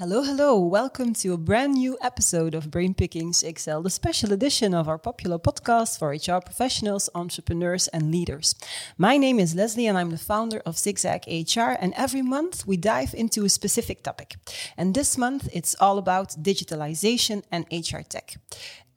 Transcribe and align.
Hello, 0.00 0.22
hello. 0.22 0.56
Welcome 0.56 1.12
to 1.14 1.32
a 1.32 1.36
brand 1.36 1.74
new 1.74 1.98
episode 2.00 2.54
of 2.54 2.70
Brain 2.70 2.94
Pickings 2.94 3.42
XL, 3.42 3.80
the 3.80 3.90
special 3.90 4.32
edition 4.32 4.72
of 4.72 4.88
our 4.88 4.96
popular 4.96 5.40
podcast 5.40 5.98
for 5.98 6.10
HR 6.10 6.40
professionals, 6.40 7.10
entrepreneurs, 7.16 7.88
and 7.88 8.12
leaders. 8.12 8.54
My 8.96 9.16
name 9.16 9.40
is 9.40 9.56
Leslie, 9.56 9.88
and 9.88 9.98
I'm 9.98 10.10
the 10.10 10.16
founder 10.16 10.62
of 10.64 10.78
Zigzag 10.78 11.24
HR. 11.26 11.74
And 11.80 11.94
every 11.96 12.22
month 12.22 12.64
we 12.64 12.76
dive 12.76 13.12
into 13.12 13.44
a 13.44 13.48
specific 13.48 14.04
topic. 14.04 14.36
And 14.76 14.94
this 14.94 15.18
month 15.18 15.48
it's 15.52 15.74
all 15.80 15.98
about 15.98 16.28
digitalization 16.40 17.42
and 17.50 17.66
HR 17.72 18.02
tech. 18.08 18.36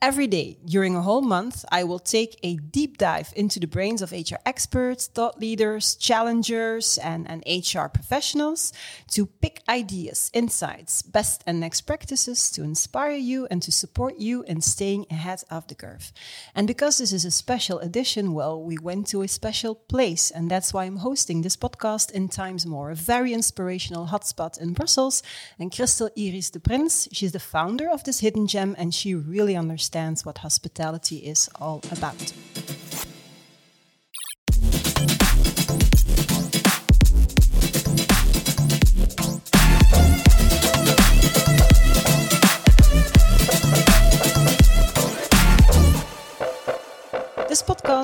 Every 0.03 0.25
day 0.25 0.57
during 0.65 0.95
a 0.95 1.03
whole 1.03 1.21
month, 1.21 1.63
I 1.71 1.83
will 1.83 1.99
take 1.99 2.39
a 2.41 2.55
deep 2.55 2.97
dive 2.97 3.31
into 3.35 3.59
the 3.59 3.67
brains 3.67 4.01
of 4.01 4.11
HR 4.11 4.41
experts, 4.47 5.05
thought 5.05 5.39
leaders, 5.39 5.93
challengers, 5.93 6.97
and, 6.97 7.29
and 7.29 7.43
HR 7.45 7.85
professionals 7.85 8.73
to 9.11 9.27
pick 9.27 9.61
ideas, 9.69 10.31
insights, 10.33 11.03
best 11.03 11.43
and 11.45 11.59
next 11.59 11.81
practices 11.81 12.49
to 12.49 12.63
inspire 12.63 13.15
you 13.15 13.45
and 13.51 13.61
to 13.61 13.71
support 13.71 14.17
you 14.17 14.41
in 14.47 14.61
staying 14.61 15.05
ahead 15.11 15.43
of 15.51 15.67
the 15.67 15.75
curve. 15.75 16.11
And 16.55 16.65
because 16.65 16.97
this 16.97 17.13
is 17.13 17.23
a 17.23 17.29
special 17.29 17.77
edition, 17.77 18.33
well, 18.33 18.59
we 18.59 18.79
went 18.79 19.05
to 19.09 19.21
a 19.21 19.27
special 19.27 19.75
place, 19.75 20.31
and 20.31 20.49
that's 20.49 20.73
why 20.73 20.85
I'm 20.85 20.97
hosting 20.97 21.43
this 21.43 21.55
podcast 21.55 22.09
in 22.09 22.27
Times 22.27 22.65
More, 22.65 22.89
a 22.89 22.95
very 22.95 23.33
inspirational 23.33 24.07
hotspot 24.07 24.59
in 24.59 24.73
Brussels. 24.73 25.21
And 25.59 25.71
Crystal 25.71 26.09
Iris 26.17 26.49
de 26.49 26.59
Prins, 26.59 27.07
she's 27.11 27.33
the 27.33 27.39
founder 27.39 27.87
of 27.87 28.03
this 28.03 28.21
hidden 28.21 28.47
gem, 28.47 28.75
and 28.79 28.95
she 28.95 29.13
really 29.13 29.55
understands 29.55 29.90
understands 29.95 30.25
what 30.25 30.37
hospitality 30.37 31.17
is 31.17 31.49
all 31.59 31.81
about. 31.91 32.33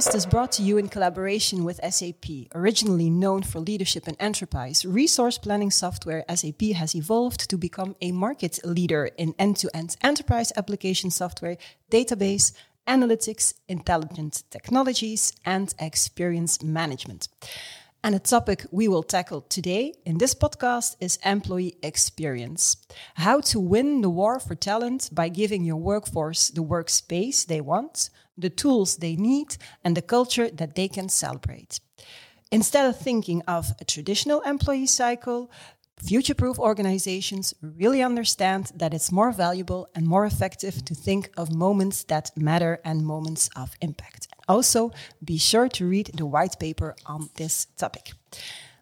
Podcast 0.08 0.16
is 0.16 0.25
brought 0.25 0.52
to 0.53 0.63
you 0.63 0.77
in 0.77 0.88
collaboration 0.88 1.63
with 1.63 1.80
SAP. 1.83 2.25
Originally 2.55 3.09
known 3.09 3.44
for 3.44 3.59
leadership 3.59 4.08
and 4.08 4.16
enterprise 4.19 4.86
resource 4.86 5.38
planning 5.38 5.72
software, 5.72 6.23
SAP 6.33 6.61
has 6.75 6.95
evolved 6.95 7.49
to 7.49 7.58
become 7.58 7.95
a 8.02 8.11
market 8.11 8.59
leader 8.64 9.09
in 9.17 9.33
end 9.38 9.58
to 9.58 9.69
end 9.75 9.95
enterprise 10.02 10.53
application 10.55 11.09
software, 11.11 11.58
database, 11.91 12.53
analytics, 12.88 13.53
intelligent 13.67 14.44
technologies, 14.49 15.33
and 15.45 15.73
experience 15.80 16.64
management. 16.64 17.27
And 18.08 18.16
the 18.16 18.19
topic 18.22 18.66
we 18.72 18.88
will 18.88 19.03
tackle 19.03 19.41
today 19.41 19.94
in 20.05 20.17
this 20.17 20.33
podcast 20.33 20.95
is 21.02 21.19
employee 21.25 21.75
experience. 21.83 22.77
How 23.16 23.41
to 23.41 23.59
win 23.59 23.99
the 23.99 24.09
war 24.09 24.39
for 24.39 24.55
talent 24.55 25.09
by 25.11 25.27
giving 25.27 25.66
your 25.66 25.75
workforce 25.75 26.47
the 26.47 26.64
workspace 26.64 27.45
they 27.45 27.59
want, 27.59 28.09
the 28.38 28.49
tools 28.49 28.95
they 28.95 29.17
need, 29.17 29.58
and 29.83 29.97
the 29.97 30.02
culture 30.02 30.49
that 30.52 30.75
they 30.75 30.88
can 30.88 31.09
celebrate. 31.09 31.81
Instead 32.49 32.89
of 32.89 32.97
thinking 32.97 33.41
of 33.45 33.73
a 33.81 33.83
traditional 33.83 34.39
employee 34.44 34.88
cycle, 34.88 35.52
future 36.02 36.33
proof 36.33 36.58
organizations 36.58 37.53
really 37.61 38.02
understand 38.02 38.71
that 38.73 38.94
it's 38.94 39.11
more 39.11 39.33
valuable 39.33 39.89
and 39.94 40.08
more 40.08 40.25
effective 40.25 40.86
to 40.86 40.95
think 40.95 41.30
of 41.36 41.53
moments 41.53 42.05
that 42.05 42.31
matter 42.38 42.80
and 42.86 43.05
moments 43.05 43.49
of 43.58 43.75
impact. 43.81 44.30
Also, 44.47 44.91
be 45.23 45.37
sure 45.37 45.67
to 45.69 45.85
read 45.85 46.11
the 46.13 46.25
white 46.25 46.59
paper 46.59 46.95
on 47.05 47.29
this 47.35 47.65
topic. 47.77 48.13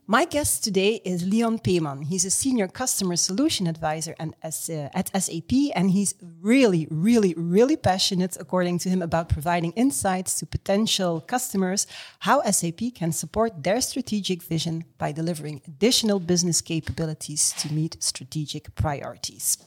My 0.08 0.26
guest 0.26 0.64
today 0.64 1.02
is 1.04 1.28
Leon 1.28 1.58
Peeman. 1.58 2.04
He's 2.04 2.26
a 2.26 2.30
senior 2.30 2.68
customer 2.68 3.16
solution 3.16 3.66
advisor 3.66 4.14
and 4.20 4.36
as, 4.44 4.70
uh, 4.70 4.90
at 4.94 5.10
SAP, 5.20 5.52
and 5.74 5.90
he's 5.90 6.14
really, 6.42 6.88
really, 6.92 7.34
really 7.36 7.76
passionate, 7.76 8.38
according 8.40 8.78
to 8.80 8.90
him, 8.90 9.02
about 9.02 9.30
providing 9.30 9.72
insights 9.72 10.36
to 10.36 10.46
potential 10.46 11.22
customers 11.22 11.88
how 12.20 12.44
SAP 12.44 12.94
can 12.94 13.12
support 13.12 13.64
their 13.64 13.82
strategic 13.82 14.44
vision 14.44 14.86
by 15.00 15.12
delivering 15.12 15.64
additional 15.68 16.20
business 16.20 16.62
capabilities 16.62 17.56
to 17.58 17.74
meet 17.74 17.98
strategic 18.04 18.76
priorities. 18.76 19.58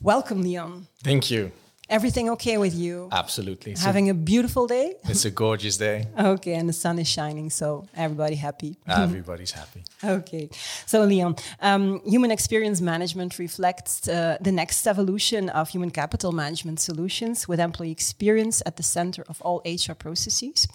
Welcome, 0.00 0.42
Leon. 0.42 0.86
Thank 1.02 1.32
you. 1.32 1.50
Everything 1.90 2.30
okay 2.30 2.56
with 2.56 2.74
you? 2.74 3.08
Absolutely. 3.12 3.74
Having 3.74 4.08
a, 4.08 4.12
a, 4.12 4.14
beautiful 4.14 4.66
day? 4.66 4.94
It's 5.04 5.26
a 5.26 5.30
gorgeous 5.30 5.76
day. 5.76 6.06
okay, 6.18 6.54
and 6.54 6.66
the 6.66 6.72
sun 6.72 6.98
is 6.98 7.06
shining, 7.06 7.50
so 7.50 7.86
everybody 7.94 8.36
happy. 8.36 8.78
Everybody's 8.86 9.52
happy. 9.52 9.84
okay. 10.02 10.48
So, 10.86 11.04
Leon, 11.04 11.36
um, 11.60 12.00
human 12.06 12.30
experience 12.30 12.80
management 12.80 13.38
reflects 13.38 14.08
uh, 14.08 14.38
the 14.40 14.52
next 14.52 14.86
evolution 14.86 15.50
of 15.50 15.68
human 15.68 15.90
capital 15.90 16.32
management 16.32 16.80
solutions 16.80 17.46
with 17.46 17.60
employee 17.60 17.90
experience 17.90 18.62
at 18.64 18.76
the 18.76 18.82
center 18.82 19.22
of 19.28 19.42
all 19.42 19.60
HR 19.66 19.94
processes. 19.94 20.66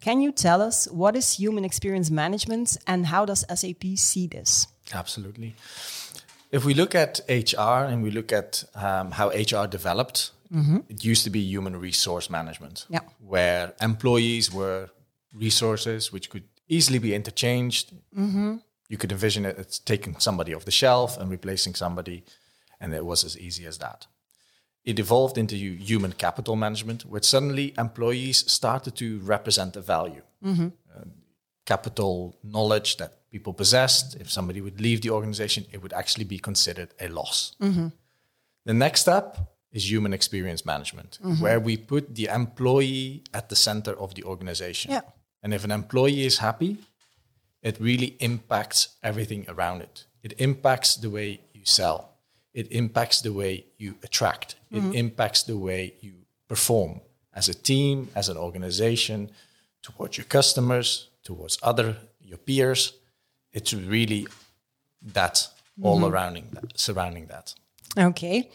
Can 0.00 0.20
you 0.20 0.32
tell 0.32 0.60
us 0.60 0.88
what 0.90 1.14
is 1.14 1.34
human 1.34 1.64
experience 1.64 2.10
management 2.10 2.76
and 2.88 3.06
how 3.06 3.24
does 3.24 3.44
SAP 3.54 3.84
see 3.96 4.26
this? 4.26 4.66
Absolutely. 4.92 5.54
If 6.50 6.64
we 6.64 6.74
look 6.74 6.94
at 6.94 7.20
HR 7.28 7.86
and 7.86 8.02
we 8.02 8.10
look 8.10 8.32
at 8.32 8.64
um, 8.74 9.12
how 9.12 9.28
HR 9.28 9.66
developed 9.66 10.30
Mm-hmm. 10.52 10.78
It 10.88 11.04
used 11.04 11.24
to 11.24 11.30
be 11.30 11.40
human 11.40 11.76
resource 11.76 12.30
management, 12.30 12.86
yeah. 12.88 13.00
where 13.18 13.74
employees 13.80 14.52
were 14.52 14.90
resources 15.32 16.12
which 16.12 16.30
could 16.30 16.44
easily 16.68 16.98
be 16.98 17.14
interchanged. 17.14 17.92
Mm-hmm. 18.16 18.56
You 18.88 18.96
could 18.96 19.12
envision 19.12 19.44
it 19.44 19.58
as 19.58 19.78
taking 19.78 20.18
somebody 20.18 20.54
off 20.54 20.64
the 20.64 20.70
shelf 20.70 21.18
and 21.18 21.30
replacing 21.30 21.74
somebody, 21.74 22.24
and 22.80 22.94
it 22.94 23.04
was 23.04 23.24
as 23.24 23.38
easy 23.38 23.66
as 23.66 23.78
that. 23.78 24.06
It 24.84 24.98
evolved 25.00 25.36
into 25.36 25.56
human 25.56 26.12
capital 26.12 26.54
management, 26.54 27.02
where 27.02 27.22
suddenly 27.22 27.74
employees 27.76 28.50
started 28.50 28.94
to 28.96 29.18
represent 29.20 29.76
a 29.76 29.80
value. 29.80 30.22
Mm-hmm. 30.44 30.68
Uh, 30.94 31.04
capital 31.64 32.36
knowledge 32.44 32.96
that 32.98 33.28
people 33.30 33.52
possessed. 33.52 34.14
If 34.20 34.30
somebody 34.30 34.60
would 34.60 34.80
leave 34.80 35.00
the 35.02 35.10
organization, 35.10 35.66
it 35.72 35.82
would 35.82 35.92
actually 35.92 36.24
be 36.24 36.38
considered 36.38 36.94
a 37.00 37.08
loss. 37.08 37.56
Mm-hmm. 37.60 37.88
The 38.64 38.74
next 38.74 39.00
step 39.00 39.38
is 39.76 39.90
human 39.90 40.12
experience 40.14 40.64
management, 40.64 41.18
mm-hmm. 41.22 41.42
where 41.42 41.60
we 41.60 41.76
put 41.76 42.14
the 42.14 42.26
employee 42.42 43.22
at 43.34 43.50
the 43.50 43.56
center 43.56 43.92
of 44.04 44.14
the 44.14 44.24
organization. 44.24 44.90
Yeah. 44.90 45.02
And 45.42 45.52
if 45.52 45.64
an 45.64 45.70
employee 45.70 46.24
is 46.24 46.38
happy, 46.38 46.78
it 47.62 47.76
really 47.78 48.16
impacts 48.20 48.96
everything 49.02 49.44
around 49.48 49.82
it. 49.82 50.06
It 50.22 50.32
impacts 50.38 50.96
the 50.96 51.10
way 51.10 51.40
you 51.52 51.64
sell. 51.64 51.98
It 52.54 52.72
impacts 52.72 53.20
the 53.20 53.32
way 53.32 53.66
you 53.76 53.96
attract. 54.02 54.56
Mm-hmm. 54.72 54.92
It 54.92 54.98
impacts 55.04 55.42
the 55.42 55.58
way 55.58 55.92
you 56.00 56.14
perform 56.48 57.02
as 57.34 57.50
a 57.50 57.54
team, 57.54 58.08
as 58.14 58.30
an 58.30 58.38
organization, 58.38 59.30
towards 59.82 60.16
your 60.16 60.28
customers, 60.38 61.08
towards 61.22 61.58
other 61.62 61.96
your 62.20 62.38
peers. 62.38 62.94
It's 63.52 63.74
really 63.74 64.26
that 65.12 65.48
all 65.82 65.96
mm-hmm. 65.96 66.14
around 66.14 66.42
that, 66.52 66.78
surrounding 66.78 67.26
that. 67.26 67.54
Okay. 67.96 68.50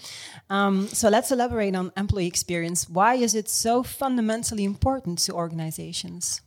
Um, 0.50 0.88
so 0.88 1.10
let's 1.10 1.32
elaborate 1.32 1.76
on 1.76 1.92
employee 1.96 2.28
experience. 2.28 2.90
Why 2.90 3.16
is 3.16 3.34
it 3.36 3.50
so 3.50 3.84
fundamentally 3.84 4.64
important 4.64 5.20
to 5.26 5.34
organizations? 5.34 6.42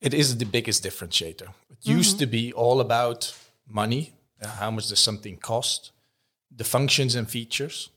It 0.00 0.14
is 0.14 0.36
the 0.36 0.46
biggest 0.46 0.84
differentiator. 0.84 1.48
It 1.70 1.84
mm 1.84 1.92
-hmm. 1.92 1.98
used 1.98 2.18
to 2.18 2.26
be 2.26 2.52
all 2.54 2.80
about 2.80 3.34
money, 3.64 4.12
uh, 4.42 4.48
how 4.60 4.70
much 4.70 4.88
does 4.88 5.02
something 5.02 5.40
cost, 5.40 5.92
the 6.56 6.64
functions 6.64 7.16
and 7.16 7.30
features. 7.30 7.90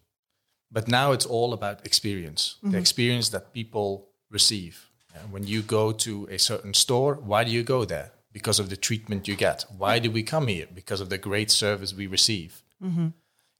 But 0.69 0.87
now 0.87 1.13
it's 1.13 1.25
all 1.25 1.53
about 1.53 1.85
experience, 1.85 2.43
mm 2.43 2.51
-hmm. 2.51 2.59
the 2.59 2.67
mm-hmm. 2.67 2.79
experience 2.79 3.29
that 3.29 3.51
people 3.51 4.07
receive. 4.29 4.75
Uh, 5.13 5.31
when 5.31 5.47
you 5.47 5.63
go 5.65 5.93
to 5.93 6.27
a 6.31 6.37
certain 6.37 6.73
store, 6.73 7.17
why 7.25 7.43
do 7.43 7.51
you 7.51 7.63
go 7.63 7.85
there? 7.85 8.11
Because 8.31 8.61
of 8.61 8.67
the 8.67 8.79
treatment 8.79 9.27
you 9.27 9.37
get. 9.37 9.65
Why 9.77 9.99
do 9.99 10.11
we 10.11 10.23
come 10.23 10.51
here? 10.53 10.67
Because 10.73 11.03
of 11.03 11.09
the 11.09 11.19
great 11.19 11.51
service 11.51 11.95
we 11.95 12.07
receive. 12.09 12.51
Mm 12.77 12.95
-hmm. 12.95 13.11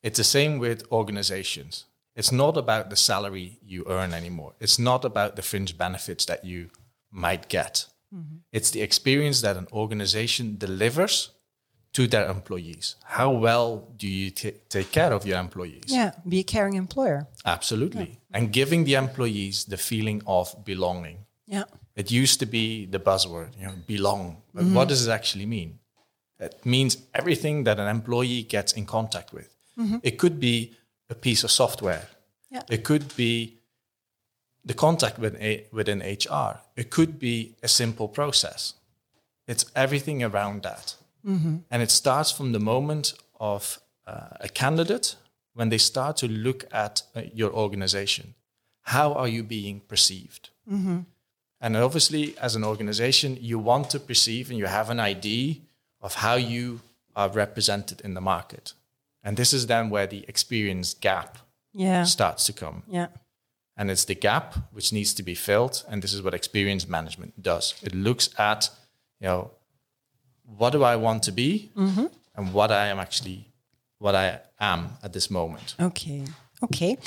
It's 0.05 0.17
the 0.17 0.23
same 0.23 0.59
with 0.59 0.83
organizations. 0.91 1.85
It's 2.15 2.31
not 2.31 2.57
about 2.57 2.91
the 2.91 2.95
salary 2.95 3.57
you 3.65 3.83
earn 3.89 4.13
anymore. 4.13 4.53
It's 4.59 4.77
not 4.77 5.03
about 5.03 5.35
the 5.35 5.41
fringe 5.41 5.75
benefits 5.80 6.25
that 6.25 6.45
you 6.45 6.69
might 7.09 7.50
get. 7.50 7.88
Mm-hmm. 8.13 8.38
It's 8.51 8.69
the 8.69 8.81
experience 8.81 9.41
that 9.41 9.57
an 9.57 9.68
organization 9.71 10.57
delivers 10.59 11.31
to 11.94 12.06
their 12.06 12.30
employees. 12.30 12.97
How 13.03 13.31
well 13.31 13.88
do 13.97 14.07
you 14.07 14.30
t- 14.30 14.53
take 14.69 14.91
care 14.91 15.12
of 15.12 15.25
your 15.25 15.39
employees? 15.39 15.85
Yeah, 15.88 16.12
be 16.27 16.39
a 16.39 16.44
caring 16.44 16.75
employer. 16.75 17.25
Absolutely. 17.44 18.09
Yeah. 18.09 18.38
And 18.38 18.53
giving 18.53 18.83
the 18.83 18.94
employees 18.94 19.65
the 19.65 19.77
feeling 19.77 20.21
of 20.27 20.63
belonging. 20.63 21.25
Yeah. 21.47 21.63
It 21.95 22.12
used 22.12 22.39
to 22.41 22.45
be 22.45 22.85
the 22.85 23.00
buzzword, 23.00 23.57
you 23.59 23.65
know, 23.65 23.74
belong. 23.88 24.44
But 24.53 24.65
mm-hmm. 24.65 24.75
what 24.75 24.88
does 24.88 25.07
it 25.07 25.12
actually 25.12 25.47
mean? 25.47 25.80
It 26.39 26.63
means 26.63 26.97
everything 27.15 27.63
that 27.63 27.80
an 27.80 27.88
employee 27.88 28.44
gets 28.44 28.74
in 28.74 28.85
contact 28.85 29.33
with. 29.33 29.55
Mm-hmm. 29.77 29.98
It 30.04 30.18
could 30.18 30.39
be 30.39 30.74
a 31.10 31.16
piece 31.16 31.44
of 31.44 31.51
software. 31.51 32.07
Yeah. 32.50 32.62
It 32.69 32.83
could 32.83 33.16
be 33.16 33.60
the 34.63 34.74
contact 34.74 35.19
with 35.19 35.36
a, 35.42 35.66
within 35.72 36.00
HR. 36.00 36.60
It 36.75 36.89
could 36.89 37.19
be 37.19 37.56
a 37.62 37.68
simple 37.68 38.07
process. 38.07 38.74
It's 39.48 39.66
everything 39.75 40.24
around 40.24 40.63
that. 40.63 40.95
Mm-hmm. 41.25 41.57
And 41.69 41.81
it 41.81 41.92
starts 41.92 42.31
from 42.31 42.51
the 42.51 42.60
moment 42.60 43.13
of 43.39 43.80
uh, 44.07 44.38
a 44.39 44.50
candidate 44.50 45.16
when 45.54 45.69
they 45.69 45.78
start 45.78 46.18
to 46.18 46.28
look 46.28 46.66
at 46.71 47.04
uh, 47.16 47.21
your 47.33 47.51
organization. 47.54 48.36
How 48.81 49.13
are 49.13 49.28
you 49.28 49.44
being 49.44 49.81
perceived? 49.81 50.50
And 51.62 51.78
obviously, 51.78 52.38
as 52.38 52.56
an 52.56 52.63
organization, 52.63 53.38
you 53.42 53.57
want 53.57 53.89
to 53.92 54.00
perceive 54.00 54.50
and 54.50 54.60
you 54.60 54.66
have 54.66 54.89
an 54.89 55.00
idea 55.00 55.56
of 56.01 56.16
how 56.16 56.36
you 56.36 56.81
are 57.16 57.30
represented 57.30 58.01
in 58.01 58.13
the 58.13 58.21
market. 58.21 58.74
And 59.25 59.36
this 59.36 59.54
is 59.54 59.66
then 59.68 59.89
where 59.89 60.07
the 60.07 60.24
experience 60.27 60.94
gap 60.94 61.39
Yeah. 61.74 62.06
starts 62.06 62.45
to 62.45 62.54
come. 62.54 62.83
Yeah. 62.88 63.07
And 63.75 63.92
it's 63.92 64.06
the 64.06 64.16
gap 64.16 64.56
which 64.72 64.94
needs 64.94 65.13
to 65.16 65.24
be 65.24 65.36
filled. 65.36 65.83
And 65.89 66.01
this 66.01 66.13
is 66.13 66.22
what 66.22 66.33
experience 66.33 66.88
management 66.88 67.42
does. 67.42 67.74
It 67.81 67.94
looks 67.94 68.30
at, 68.38 68.69
you 69.19 69.27
know, 69.27 69.51
what 70.45 70.69
do 70.72 70.83
I 70.83 70.95
want 70.95 71.24
to 71.24 71.31
be 71.31 71.72
mm-hmm. 71.75 72.06
and 72.36 72.54
what 72.54 72.72
I 72.72 72.88
am 72.88 73.00
actually, 73.00 73.51
what 73.98 74.16
I 74.16 74.39
am 74.60 74.92
at 75.04 75.12
this 75.12 75.30
moment. 75.30 75.75
Okay. 75.80 76.24
Okay. 76.63 76.98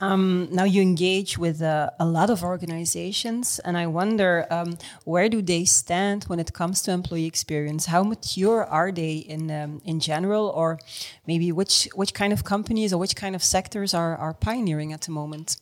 Um, 0.00 0.48
now 0.50 0.64
you 0.64 0.82
engage 0.82 1.38
with 1.38 1.62
uh, 1.62 1.90
a 1.98 2.04
lot 2.04 2.28
of 2.28 2.42
organizations, 2.42 3.60
and 3.60 3.76
I 3.76 3.86
wonder 3.86 4.46
um, 4.50 4.78
where 5.04 5.28
do 5.28 5.40
they 5.40 5.64
stand 5.64 6.24
when 6.24 6.40
it 6.40 6.52
comes 6.52 6.82
to 6.82 6.90
employee 6.90 7.26
experience? 7.26 7.86
How 7.86 8.02
mature 8.02 8.64
are 8.64 8.92
they 8.92 9.16
in 9.16 9.50
um, 9.50 9.80
in 9.84 10.00
general, 10.00 10.48
or 10.48 10.78
maybe 11.26 11.52
which 11.52 11.88
which 11.94 12.12
kind 12.14 12.32
of 12.32 12.42
companies 12.42 12.92
or 12.92 12.98
which 12.98 13.14
kind 13.14 13.34
of 13.36 13.42
sectors 13.42 13.94
are 13.94 14.16
are 14.16 14.34
pioneering 14.34 14.92
at 14.92 15.02
the 15.02 15.12
moment? 15.12 15.56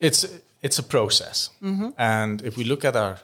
it's 0.00 0.26
it's 0.62 0.78
a 0.78 0.82
process 0.82 1.50
and 1.96 2.42
if 2.42 2.56
we 2.56 2.64
look 2.64 2.84
at 2.84 2.96
our 2.96 3.18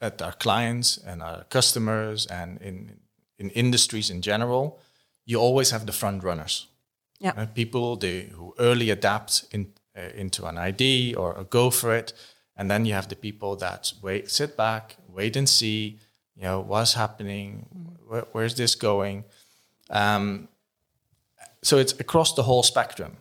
at 0.00 0.20
our 0.22 0.32
clients 0.32 0.98
and 0.98 1.22
our 1.22 1.44
customers 1.44 2.26
and 2.26 2.60
in 2.60 2.98
in 3.38 3.50
industries 3.50 4.10
in 4.10 4.22
general 4.22 4.78
you 5.24 5.38
always 5.38 5.70
have 5.70 5.86
the 5.86 5.92
front 5.92 6.22
runners 6.22 6.66
Yeah. 7.24 7.32
Uh, 7.42 7.46
people 7.54 7.96
they, 7.96 8.28
who 8.36 8.54
early 8.58 8.90
adapt 8.90 9.44
in, 9.50 9.66
uh, 9.96 10.20
into 10.22 10.46
an 10.46 10.58
ID 10.58 11.14
or 11.16 11.44
go 11.50 11.70
for 11.70 11.96
it 11.98 12.12
and 12.56 12.70
then 12.70 12.84
you 12.86 12.94
have 12.94 13.08
the 13.08 13.16
people 13.16 13.56
that 13.56 13.92
wait 14.02 14.30
sit 14.30 14.56
back 14.56 14.96
wait 15.08 15.36
and 15.36 15.48
see 15.48 15.98
you 16.36 16.42
know 16.42 16.60
what's 16.70 16.94
happening 16.94 17.66
where, 18.08 18.26
where's 18.32 18.54
this 18.54 18.74
going 18.76 19.24
um, 19.90 20.48
so 21.62 21.78
it's 21.78 21.94
across 22.00 22.34
the 22.34 22.42
whole 22.42 22.62
spectrum 22.62 23.16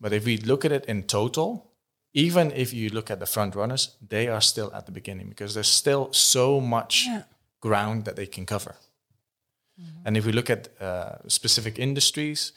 but 0.00 0.12
if 0.12 0.24
we 0.24 0.36
look 0.36 0.64
at 0.64 0.70
it 0.72 0.84
in 0.86 1.02
total, 1.02 1.72
even 2.14 2.52
if 2.52 2.72
you 2.72 2.88
look 2.88 3.10
at 3.10 3.18
the 3.18 3.26
front 3.26 3.54
runners, 3.56 3.96
they 4.08 4.28
are 4.28 4.40
still 4.40 4.70
at 4.72 4.84
the 4.86 4.92
beginning 4.92 5.28
because 5.28 5.54
there's 5.54 5.68
still 5.82 6.12
so 6.12 6.60
much 6.60 7.06
Yeah. 7.06 7.22
ground 7.60 8.04
that 8.04 8.14
they 8.14 8.26
can 8.26 8.46
cover. 8.46 8.74
And 10.04 10.16
if 10.16 10.24
we 10.24 10.32
look 10.32 10.50
at 10.50 10.68
uh, 10.80 11.28
specific 11.28 11.78
industries, 11.78 12.52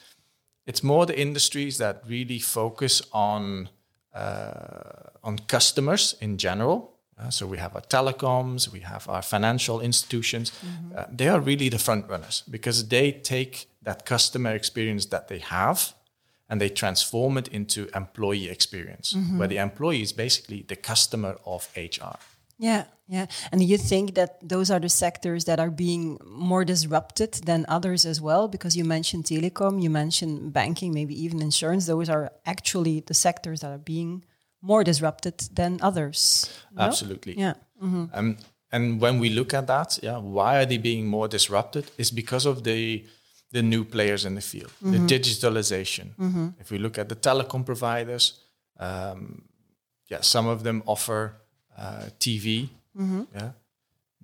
it's 0.65 0.83
more 0.83 1.05
the 1.05 1.19
industries 1.19 1.77
that 1.77 2.03
really 2.07 2.39
focus 2.39 3.01
on 3.11 3.69
uh, 4.13 5.09
on 5.23 5.39
customers 5.47 6.15
in 6.21 6.37
general. 6.37 6.91
Uh, 7.17 7.29
so 7.29 7.47
we 7.47 7.57
have 7.57 7.75
our 7.75 7.81
telecoms, 7.81 8.71
we 8.71 8.79
have 8.81 9.07
our 9.09 9.21
financial 9.21 9.81
institutions. 9.81 10.51
Uh, 10.95 11.05
they 11.11 11.27
are 11.27 11.39
really 11.39 11.69
the 11.69 11.79
front 11.79 12.09
runners 12.09 12.43
because 12.49 12.87
they 12.87 13.11
take 13.11 13.67
that 13.83 14.05
customer 14.05 14.51
experience 14.55 15.05
that 15.07 15.27
they 15.27 15.39
have 15.39 15.93
and 16.49 16.59
they 16.59 16.69
transform 16.69 17.37
it 17.37 17.47
into 17.47 17.87
employee 17.95 18.49
experience, 18.49 19.15
where 19.37 19.47
the 19.47 19.57
employee 19.57 20.01
is 20.01 20.13
basically 20.13 20.63
the 20.67 20.75
customer 20.75 21.37
of 21.45 21.69
HR. 21.75 22.17
Yeah, 22.57 22.85
yeah. 23.07 23.25
And 23.51 23.63
you 23.63 23.77
think 23.77 24.15
that 24.15 24.37
those 24.47 24.71
are 24.71 24.79
the 24.79 24.89
sectors 24.89 25.45
that 25.45 25.59
are 25.59 25.71
being 25.71 26.17
more 26.25 26.63
disrupted 26.65 27.33
than 27.45 27.65
others 27.67 28.05
as 28.05 28.21
well? 28.21 28.47
Because 28.47 28.77
you 28.77 28.85
mentioned 28.85 29.25
telecom, 29.25 29.81
you 29.81 29.89
mentioned 29.89 30.53
banking, 30.53 30.93
maybe 30.93 31.13
even 31.23 31.41
insurance. 31.41 31.85
Those 31.85 32.09
are 32.09 32.31
actually 32.45 33.01
the 33.01 33.13
sectors 33.13 33.59
that 33.61 33.71
are 33.71 33.83
being 33.83 34.23
more 34.61 34.83
disrupted 34.83 35.39
than 35.53 35.79
others. 35.81 36.49
no? 36.71 36.83
Absolutely. 36.83 37.37
Yeah. 37.37 37.55
Um, 37.81 38.37
and 38.71 39.01
when 39.01 39.19
we 39.19 39.29
look 39.29 39.53
at 39.53 39.67
that, 39.67 39.99
yeah, 40.01 40.17
why 40.17 40.57
are 40.57 40.65
they 40.65 40.77
being 40.77 41.05
more 41.05 41.27
disrupted? 41.27 41.91
Is 41.97 42.11
because 42.11 42.45
of 42.45 42.63
the 42.63 43.05
the 43.51 43.61
new 43.61 43.83
players 43.85 44.25
in 44.25 44.33
the 44.33 44.41
field, 44.41 44.71
the 44.81 44.97
digitalization. 44.97 46.07
If 46.59 46.71
we 46.71 46.79
look 46.79 46.97
at 46.97 47.07
the 47.07 47.15
telecom 47.15 47.63
providers, 47.63 48.39
um, 48.79 49.43
yeah, 50.09 50.21
some 50.21 50.47
of 50.47 50.63
them 50.63 50.81
offer 50.85 51.35
uh, 51.77 52.09
TV. 52.19 52.69
Yeah, 53.35 53.51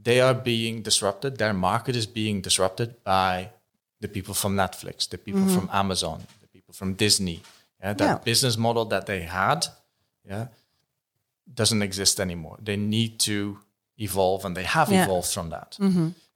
they 0.02 0.22
are 0.22 0.34
being 0.34 0.82
disrupted. 0.84 1.38
Their 1.38 1.54
market 1.54 1.96
is 1.96 2.06
being 2.08 2.42
disrupted 2.42 3.04
by 3.04 3.50
the 4.02 4.08
people 4.08 4.34
from 4.34 4.56
Netflix, 4.56 5.08
the 5.10 5.18
people 5.18 5.48
from 5.48 5.70
Amazon, 5.74 6.22
the 6.42 6.48
people 6.48 6.74
from 6.74 6.94
Disney. 6.94 7.42
Yeah, 7.82 7.94
that 7.94 8.06
Yeah. 8.06 8.18
business 8.24 8.58
model 8.58 8.86
that 8.86 9.06
they 9.06 9.22
had, 9.24 9.68
yeah, 10.30 10.48
doesn't 11.54 11.82
exist 11.82 12.20
anymore. 12.20 12.58
They 12.62 12.78
need 12.78 13.20
to 13.20 13.60
evolve, 13.98 14.46
and 14.46 14.56
they 14.56 14.64
have 14.66 14.92
Yeah. 14.92 15.04
evolved 15.06 15.30
from 15.34 15.50
that. 15.50 15.78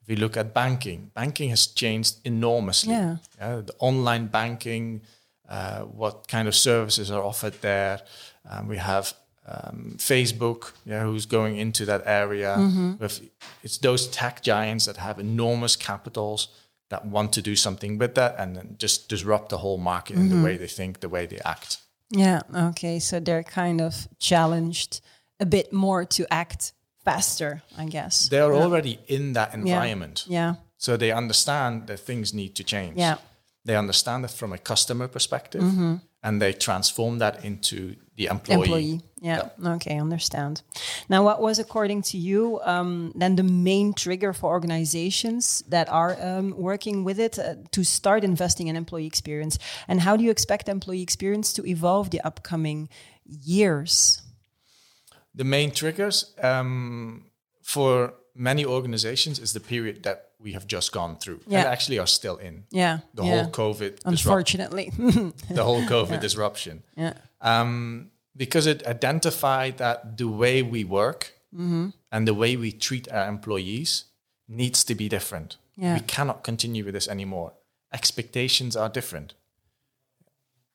If 0.02 0.08
we 0.10 0.16
look 0.16 0.36
at 0.38 0.54
banking, 0.54 1.12
banking 1.14 1.50
has 1.52 1.68
changed 1.68 2.16
enormously. 2.26 2.94
Yeah. 2.94 3.18
the 3.40 3.76
online 3.80 4.28
banking, 4.28 5.02
uh, 5.48 5.82
what 5.82 6.28
kind 6.28 6.48
of 6.48 6.56
services 6.56 7.10
are 7.12 7.24
offered 7.24 7.62
there. 7.62 8.02
Um, 8.50 8.68
we 8.68 8.78
have 8.78 9.14
um, 9.46 9.96
Facebook, 9.98 10.72
yeah, 10.86 11.04
who's 11.04 11.26
going 11.26 11.58
into 11.58 11.86
that 11.86 12.04
area. 12.06 12.56
Mm-hmm. 12.58 12.94
With, 13.00 13.22
it's 13.64 13.78
those 13.78 14.08
tech 14.08 14.42
giants 14.42 14.86
that 14.86 14.98
have 14.98 15.20
enormous 15.20 15.76
capitals 15.76 16.48
that 16.90 17.06
want 17.06 17.34
to 17.34 17.42
do 17.42 17.56
something 17.56 17.98
with 17.98 18.16
that 18.16 18.36
and 18.38 18.56
then 18.56 18.76
just 18.78 19.10
disrupt 19.10 19.50
the 19.50 19.58
whole 19.58 19.78
market 19.78 20.16
in 20.16 20.30
the 20.30 20.36
mm-hmm. 20.36 20.44
way 20.44 20.58
they 20.58 20.68
think, 20.68 21.00
the 21.00 21.10
way 21.10 21.26
they 21.26 21.40
act. 21.44 21.78
Yeah. 22.10 22.42
Okay. 22.56 23.00
So 23.00 23.20
they're 23.20 23.44
kind 23.44 23.82
of 23.82 24.08
challenged 24.20 25.02
a 25.40 25.46
bit 25.46 25.74
more 25.74 26.06
to 26.06 26.32
act 26.32 26.74
faster, 27.04 27.64
I 27.78 27.86
guess. 27.86 28.30
They 28.30 28.40
are 28.40 28.54
already 28.54 29.00
in 29.08 29.34
that 29.34 29.54
environment. 29.54 30.26
Yeah. 30.28 30.56
So 30.78 30.98
they 30.98 31.12
understand 31.12 31.88
that 31.88 32.00
things 32.00 32.34
need 32.34 32.56
to 32.56 32.64
change. 32.64 32.98
Yeah. 32.98 33.18
They 33.66 33.76
understand 33.76 34.26
it 34.26 34.32
from 34.32 34.54
a 34.54 34.58
customer 34.58 35.08
perspective 35.08 35.64
mm-hmm. 35.64 35.96
and 36.22 36.42
they 36.42 36.54
transform 36.54 37.20
that 37.20 37.44
into 37.44 37.96
the 38.16 38.28
employee. 38.28 38.62
employee. 38.62 39.02
Yeah. 39.22 39.50
Okay, 39.66 39.98
understand. 39.98 40.62
Now, 41.10 41.24
what 41.24 41.42
was, 41.42 41.58
according 41.58 42.02
to 42.04 42.18
you, 42.18 42.60
um, 42.64 43.12
then 43.16 43.36
the 43.36 43.44
main 43.44 43.94
trigger 43.94 44.34
for 44.34 44.50
organizations 44.52 45.64
that 45.70 45.90
are 45.90 46.18
um, 46.22 46.54
working 46.58 47.04
with 47.04 47.20
it 47.20 47.40
uh, 47.40 47.56
to 47.72 47.84
start 47.84 48.24
investing 48.24 48.68
in 48.68 48.76
employee 48.76 49.08
experience? 49.08 49.58
And 49.88 50.02
how 50.02 50.18
do 50.18 50.24
you 50.24 50.32
expect 50.32 50.70
employee 50.70 51.02
experience 51.02 51.54
to 51.54 51.66
evolve 51.66 52.10
the 52.10 52.22
upcoming 52.22 52.90
years? 53.26 54.22
The 55.34 55.46
main 55.46 55.72
triggers 55.72 56.36
um, 56.42 57.26
for 57.64 58.14
many 58.36 58.66
organizations 58.66 59.40
is 59.40 59.54
the 59.54 59.60
period 59.60 60.04
that 60.04 60.33
we 60.44 60.54
have 60.54 60.68
just 60.68 60.92
gone 60.92 61.16
through 61.18 61.40
Yeah. 61.48 61.60
and 61.60 61.68
actually 61.70 62.00
are 62.00 62.08
still 62.08 62.38
in. 62.38 62.66
Yeah. 62.72 63.00
The 63.16 63.24
yeah. 63.24 63.44
whole 63.44 63.52
COVID 63.52 64.00
Unfortunately. 64.06 64.92
the 65.50 65.64
whole 65.64 65.82
COVID 65.84 66.20
disruption. 66.20 66.84
yeah. 66.98 67.14
um, 67.42 68.10
because 68.36 68.66
it 68.68 68.86
identified 68.88 69.78
that 69.78 70.18
the 70.18 70.28
way 70.28 70.62
we 70.64 70.84
work 70.84 71.34
and 72.12 72.28
the 72.28 72.34
way 72.34 72.56
we 72.58 72.72
treat 72.72 73.08
our 73.12 73.28
employees 73.28 74.06
needs 74.48 74.84
to 74.84 74.96
be 74.96 75.08
different. 75.08 75.58
Yeah. 75.76 75.94
We 75.94 76.00
cannot 76.02 76.44
continue 76.44 76.84
with 76.84 76.96
this 76.96 77.08
anymore. 77.08 77.54
Expectations 77.94 78.76
are 78.76 78.90
different. 78.90 79.36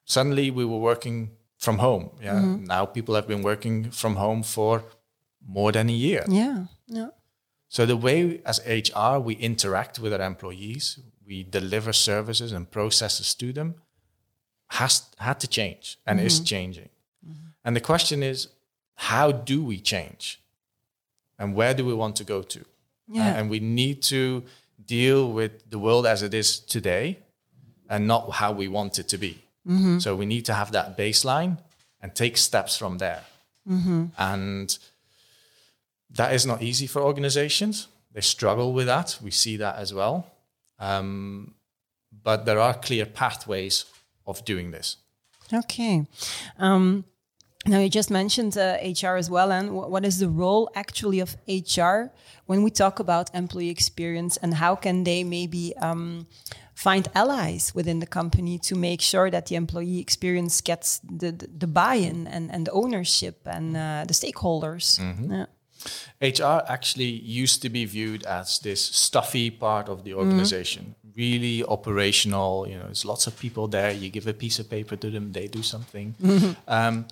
Suddenly, 0.04 0.50
we 0.52 0.64
were 0.64 0.78
working 0.78 1.30
from 1.58 1.78
home. 1.78 2.10
Yeah. 2.22 2.40
Now 2.74 2.86
people 2.86 3.14
have 3.16 3.26
been 3.26 3.42
working 3.42 3.90
from 3.90 4.16
home 4.16 4.42
for 4.44 4.84
more 5.46 5.72
than 5.72 5.88
a 5.88 5.92
year. 5.92 6.24
Yeah. 6.28 6.66
Yeah. 6.86 7.08
So 7.68 7.84
the 7.84 7.96
way 7.96 8.40
as 8.44 8.60
HR 8.66 9.18
we 9.18 9.34
interact 9.34 9.98
with 9.98 10.12
our 10.12 10.22
employees, 10.22 10.98
we 11.26 11.44
deliver 11.44 11.92
services 11.92 12.52
and 12.52 12.70
processes 12.70 13.34
to 13.34 13.52
them, 13.52 13.74
has 14.70 15.02
had 15.18 15.40
to 15.40 15.48
change 15.48 15.98
and 16.06 16.20
is 16.20 16.36
mm-hmm. 16.36 16.44
changing. 16.44 16.88
Mm-hmm. 17.26 17.46
And 17.64 17.76
the 17.76 17.80
question 17.80 18.22
is, 18.22 18.48
how 18.94 19.32
do 19.32 19.62
we 19.62 19.78
change? 19.78 20.40
And 21.38 21.54
where 21.54 21.74
do 21.74 21.84
we 21.84 21.94
want 21.94 22.16
to 22.16 22.24
go 22.24 22.42
to? 22.42 22.64
Yeah. 23.06 23.36
And 23.36 23.48
we 23.48 23.60
need 23.60 24.02
to 24.04 24.44
deal 24.84 25.30
with 25.30 25.70
the 25.70 25.78
world 25.78 26.06
as 26.06 26.22
it 26.22 26.34
is 26.34 26.58
today 26.58 27.18
and 27.88 28.06
not 28.06 28.30
how 28.32 28.52
we 28.52 28.68
want 28.68 28.98
it 28.98 29.08
to 29.08 29.18
be. 29.18 29.42
Mm-hmm. 29.66 29.98
So 29.98 30.16
we 30.16 30.26
need 30.26 30.44
to 30.46 30.54
have 30.54 30.72
that 30.72 30.96
baseline 30.96 31.58
and 32.00 32.14
take 32.14 32.36
steps 32.36 32.76
from 32.76 32.98
there. 32.98 33.22
And 34.18 34.78
that 36.10 36.34
is 36.34 36.46
not 36.46 36.62
easy 36.62 36.86
for 36.86 37.02
organizations. 37.02 37.88
They 38.12 38.20
struggle 38.20 38.72
with 38.72 38.86
that. 38.86 39.18
We 39.22 39.30
see 39.30 39.56
that 39.58 39.76
as 39.76 39.92
well. 39.92 40.26
Um, 40.78 41.54
but 42.22 42.44
there 42.44 42.58
are 42.58 42.74
clear 42.74 43.06
pathways 43.06 43.84
of 44.26 44.44
doing 44.44 44.70
this. 44.70 44.96
Okay. 45.52 46.06
Um, 46.58 47.04
now 47.66 47.80
you 47.80 47.90
just 47.90 48.10
mentioned 48.10 48.56
uh, 48.56 48.78
HR 48.82 49.16
as 49.16 49.28
well, 49.28 49.52
and 49.52 49.72
what 49.72 50.04
is 50.04 50.18
the 50.18 50.28
role 50.28 50.70
actually 50.74 51.20
of 51.20 51.36
HR 51.46 52.10
when 52.46 52.62
we 52.62 52.70
talk 52.70 52.98
about 52.98 53.34
employee 53.34 53.68
experience, 53.68 54.36
and 54.38 54.54
how 54.54 54.74
can 54.74 55.04
they 55.04 55.24
maybe 55.24 55.76
um, 55.76 56.26
find 56.74 57.08
allies 57.14 57.74
within 57.74 57.98
the 57.98 58.06
company 58.06 58.58
to 58.58 58.76
make 58.76 59.02
sure 59.02 59.30
that 59.30 59.46
the 59.46 59.56
employee 59.56 59.98
experience 59.98 60.60
gets 60.60 61.00
the, 61.00 61.32
the, 61.32 61.48
the 61.58 61.66
buy-in 61.66 62.26
and, 62.26 62.50
and 62.50 62.66
the 62.66 62.70
ownership 62.70 63.40
and 63.44 63.76
uh, 63.76 64.04
the 64.06 64.14
stakeholders. 64.14 64.98
Yeah. 65.28 65.46
HR 66.20 66.62
actually 66.68 67.10
used 67.42 67.62
to 67.62 67.68
be 67.68 67.84
viewed 67.84 68.24
as 68.24 68.58
this 68.60 68.84
stuffy 68.84 69.50
part 69.50 69.88
of 69.88 70.04
the 70.04 70.14
organization, 70.14 70.94
really 71.16 71.64
operational. 71.64 72.66
You 72.68 72.76
know, 72.78 72.84
there's 72.86 73.04
lots 73.04 73.26
of 73.26 73.38
people 73.38 73.68
there. 73.68 73.92
You 73.92 74.08
give 74.10 74.26
a 74.26 74.32
piece 74.34 74.58
of 74.58 74.68
paper 74.68 74.96
to 74.96 75.10
them, 75.10 75.32
they 75.32 75.46
do 75.48 75.62
something. 75.62 76.14
Um, 76.66 77.06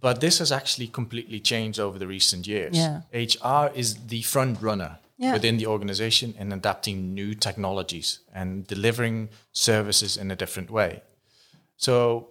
but 0.00 0.20
this 0.20 0.38
has 0.38 0.50
actually 0.52 0.88
completely 0.88 1.40
changed 1.40 1.78
over 1.78 1.98
the 1.98 2.06
recent 2.06 2.46
years. 2.46 2.76
Yeah. 2.76 3.02
HR 3.12 3.70
is 3.74 4.06
the 4.06 4.22
front 4.22 4.62
runner 4.62 4.98
Yeah. 5.18 5.34
within 5.34 5.58
the 5.58 5.66
organization 5.66 6.34
in 6.38 6.52
adapting 6.52 7.12
new 7.14 7.34
technologies 7.34 8.20
and 8.34 8.66
delivering 8.66 9.28
services 9.52 10.16
in 10.16 10.30
a 10.30 10.36
different 10.36 10.70
way. 10.70 11.02
So 11.76 12.28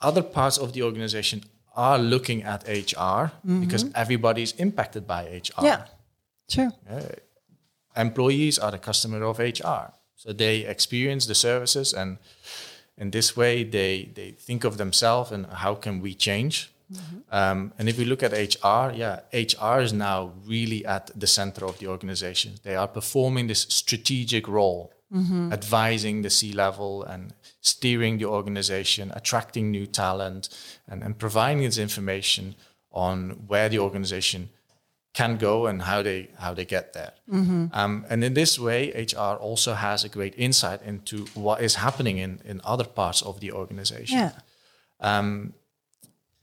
other 0.00 0.22
parts 0.22 0.58
of 0.58 0.72
the 0.72 0.82
organization 0.82 1.42
are 1.74 1.98
looking 1.98 2.42
at 2.42 2.66
HR 2.68 3.32
because 3.60 3.86
everybody's 3.94 4.52
impacted 4.52 5.06
by 5.06 5.24
HR. 5.24 5.64
Yeah, 5.64 5.84
sure. 6.48 6.70
Employees 7.96 8.58
are 8.58 8.70
the 8.70 8.78
customer 8.78 9.22
of 9.24 9.38
HR. 9.38 9.92
So 10.16 10.32
they 10.32 10.66
experience 10.66 11.26
the 11.26 11.34
services 11.34 11.92
and 11.92 12.18
in 12.96 13.10
this 13.10 13.36
way 13.36 13.64
they, 13.64 14.10
they 14.14 14.32
think 14.32 14.64
of 14.64 14.76
themselves 14.76 15.32
and 15.32 15.46
how 15.46 15.74
can 15.74 16.00
we 16.00 16.14
change? 16.14 16.70
Um, 17.30 17.72
and 17.78 17.88
if 17.88 17.98
we 17.98 18.04
look 18.04 18.22
at 18.22 18.32
HR, 18.32 18.92
yeah, 18.94 19.20
HR 19.32 19.80
is 19.80 19.92
now 19.92 20.32
really 20.46 20.84
at 20.84 21.10
the 21.18 21.26
center 21.26 21.64
of 21.64 21.78
the 21.78 21.86
organization. 21.86 22.52
They 22.62 22.76
are 22.76 22.88
performing 22.88 23.46
this 23.46 23.60
strategic 23.68 24.46
role, 24.46 24.92
Mm-hmm. 25.12 25.52
advising 25.52 26.22
the 26.22 26.30
C 26.30 26.52
level 26.52 27.02
and 27.02 27.34
steering 27.60 28.16
the 28.16 28.24
organization, 28.24 29.12
attracting 29.14 29.70
new 29.70 29.86
talent, 29.86 30.48
and, 30.88 31.02
and 31.02 31.18
providing 31.18 31.64
this 31.64 31.76
information 31.76 32.54
on 32.92 33.44
where 33.46 33.68
the 33.68 33.78
organization 33.78 34.48
can 35.14 35.36
go 35.36 35.66
and 35.66 35.82
how 35.82 36.02
they 36.02 36.30
how 36.38 36.54
they 36.54 36.64
get 36.64 36.92
there. 36.92 37.12
Mm-hmm. 37.30 37.66
Um, 37.72 38.06
and 38.08 38.24
in 38.24 38.34
this 38.34 38.58
way, 38.58 38.90
HR 38.90 39.36
also 39.36 39.74
has 39.74 40.04
a 40.04 40.08
great 40.08 40.34
insight 40.38 40.80
into 40.82 41.26
what 41.34 41.60
is 41.60 41.74
happening 41.74 42.18
in, 42.18 42.40
in 42.44 42.60
other 42.64 42.84
parts 42.84 43.22
of 43.22 43.40
the 43.40 43.52
organization 43.52 44.18
Yeah. 44.18 44.32
Um, 45.00 45.52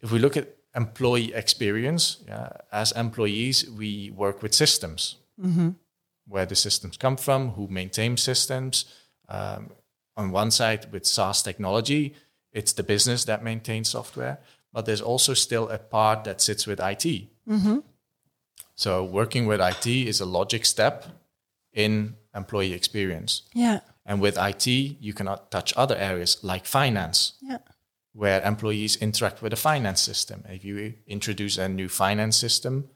if 0.02 0.12
we 0.12 0.20
look 0.20 0.38
at 0.38 0.48
employee 0.76 1.34
experience, 1.34 2.18
yeah, 2.28 2.50
as 2.72 2.92
employees, 2.92 3.70
we 3.70 4.12
work 4.16 4.42
with 4.44 4.54
systems. 4.54 5.16
Mm-hmm. 5.42 5.70
Where 6.30 6.46
the 6.46 6.56
systems 6.56 6.96
come 6.98 7.18
from, 7.18 7.50
who 7.52 7.68
maintains 7.68 8.22
systems. 8.24 8.86
Um, 9.28 9.72
on 10.16 10.32
one 10.32 10.52
side, 10.52 10.92
with 10.92 11.06
SaaS 11.06 11.42
technology, 11.44 12.14
it's 12.54 12.74
the 12.74 12.84
business 12.84 13.26
that 13.26 13.44
maintains 13.44 13.90
software, 13.90 14.38
but 14.74 14.86
there's 14.86 15.02
also 15.02 15.34
still 15.34 15.70
a 15.70 15.78
part 15.80 16.24
that 16.26 16.40
sits 16.42 16.68
with 16.68 16.80
IT. 16.80 17.28
So, 18.76 19.04
working 19.04 19.46
with 19.48 19.60
IT 19.60 19.88
is 19.88 20.22
a 20.22 20.26
logic 20.26 20.66
step 20.66 21.06
in 21.74 22.16
employee 22.36 22.74
experience. 22.74 23.42
Yeah. 23.54 23.80
And 24.06 24.22
with 24.22 24.38
IT, 24.38 24.68
you 24.68 25.14
cannot 25.14 25.52
touch 25.52 25.74
other 25.76 25.96
areas 25.96 26.38
like 26.44 26.66
finance 26.66 27.34
Yeah. 27.42 27.58
where 28.14 28.42
employees 28.42 28.96
interact 28.98 29.42
with 29.42 29.52
the 29.52 29.58
finance 29.58 30.02
system. 30.02 30.44
If 30.48 30.64
you 30.64 30.94
introduce 31.08 31.58
a 31.58 31.68
new 31.68 31.90
finance 31.90 32.38
system, 32.38 32.90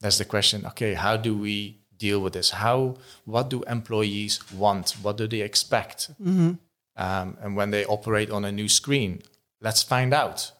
that's 0.00 0.18
the 0.18 0.24
question. 0.24 0.64
Okay, 0.66 0.94
how 0.94 1.16
do 1.16 1.36
we 1.36 1.81
deal 2.06 2.20
with 2.24 2.32
this? 2.32 2.50
How? 2.50 2.78
What 3.24 3.46
do 3.52 3.62
employees 3.76 4.34
want? 4.52 4.86
What 5.02 5.16
do 5.20 5.26
they 5.26 5.42
expect? 5.50 5.98
Mm-hmm. 6.20 6.52
Um, 6.96 7.36
and 7.42 7.56
when 7.58 7.70
they 7.70 7.84
operate 7.86 8.30
on 8.30 8.44
a 8.44 8.52
new 8.52 8.68
screen, 8.68 9.22
let's 9.60 9.82
find 9.82 10.12
out. 10.12 10.52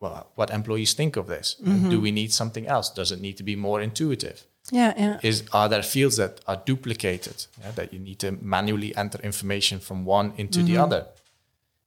Well, 0.00 0.26
what 0.34 0.50
employees 0.50 0.94
think 0.94 1.16
of 1.16 1.26
this? 1.26 1.54
Do 1.54 1.70
mm-hmm. 1.70 2.02
we 2.02 2.10
need 2.10 2.32
something 2.32 2.66
else? 2.66 2.90
Does 2.90 3.12
it 3.12 3.20
need 3.20 3.36
to 3.36 3.44
be 3.44 3.56
more 3.56 3.80
intuitive? 3.80 4.38
Yeah. 4.70 4.92
Yeah. 4.96 5.18
is 5.22 5.42
are 5.52 5.68
there 5.68 5.82
fields 5.82 6.16
that 6.16 6.40
are 6.46 6.62
duplicated 6.64 7.46
yeah, 7.60 7.72
that 7.72 7.92
you 7.92 7.98
need 7.98 8.18
to 8.20 8.30
manually 8.40 8.94
enter 8.96 9.18
information 9.22 9.80
from 9.80 10.04
one 10.06 10.32
into 10.36 10.62
the 10.62 10.74
mm-hmm. 10.74 10.84
other 10.84 11.02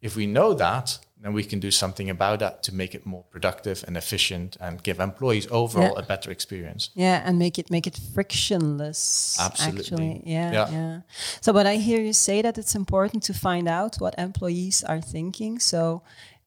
if 0.02 0.16
we 0.16 0.26
know 0.28 0.54
that 0.54 1.00
then 1.22 1.34
we 1.34 1.44
can 1.44 1.60
do 1.60 1.72
something 1.72 2.10
about 2.10 2.40
that 2.40 2.62
to 2.64 2.76
make 2.76 2.94
it 2.94 3.06
more 3.06 3.24
productive 3.32 3.84
and 3.88 3.96
efficient 3.98 4.58
and 4.60 4.84
give 4.84 5.00
employees 5.00 5.48
overall 5.50 5.94
Yeah. 5.96 6.04
a 6.04 6.06
better 6.06 6.30
experience 6.32 6.90
Yeah, 6.96 7.22
and 7.26 7.40
make 7.40 7.58
it 7.58 7.72
make 7.72 7.88
it 7.88 7.98
frictionless. 8.14 9.38
Absolutely. 9.40 9.80
Actually, 9.82 10.22
yeah, 10.26 10.52
Yeah. 10.52 10.72
yeah. 10.72 11.00
So, 11.42 11.54
but 11.54 11.66
I 11.66 11.76
hear 11.78 12.00
you 12.02 12.14
say 12.14 12.42
that 12.42 12.58
it's 12.58 12.76
important 12.76 13.24
to 13.24 13.34
find 13.34 13.68
out 13.68 13.96
what 14.00 14.14
employees 14.18 14.84
are 14.84 15.02
thinking. 15.02 15.60
So, 15.60 16.02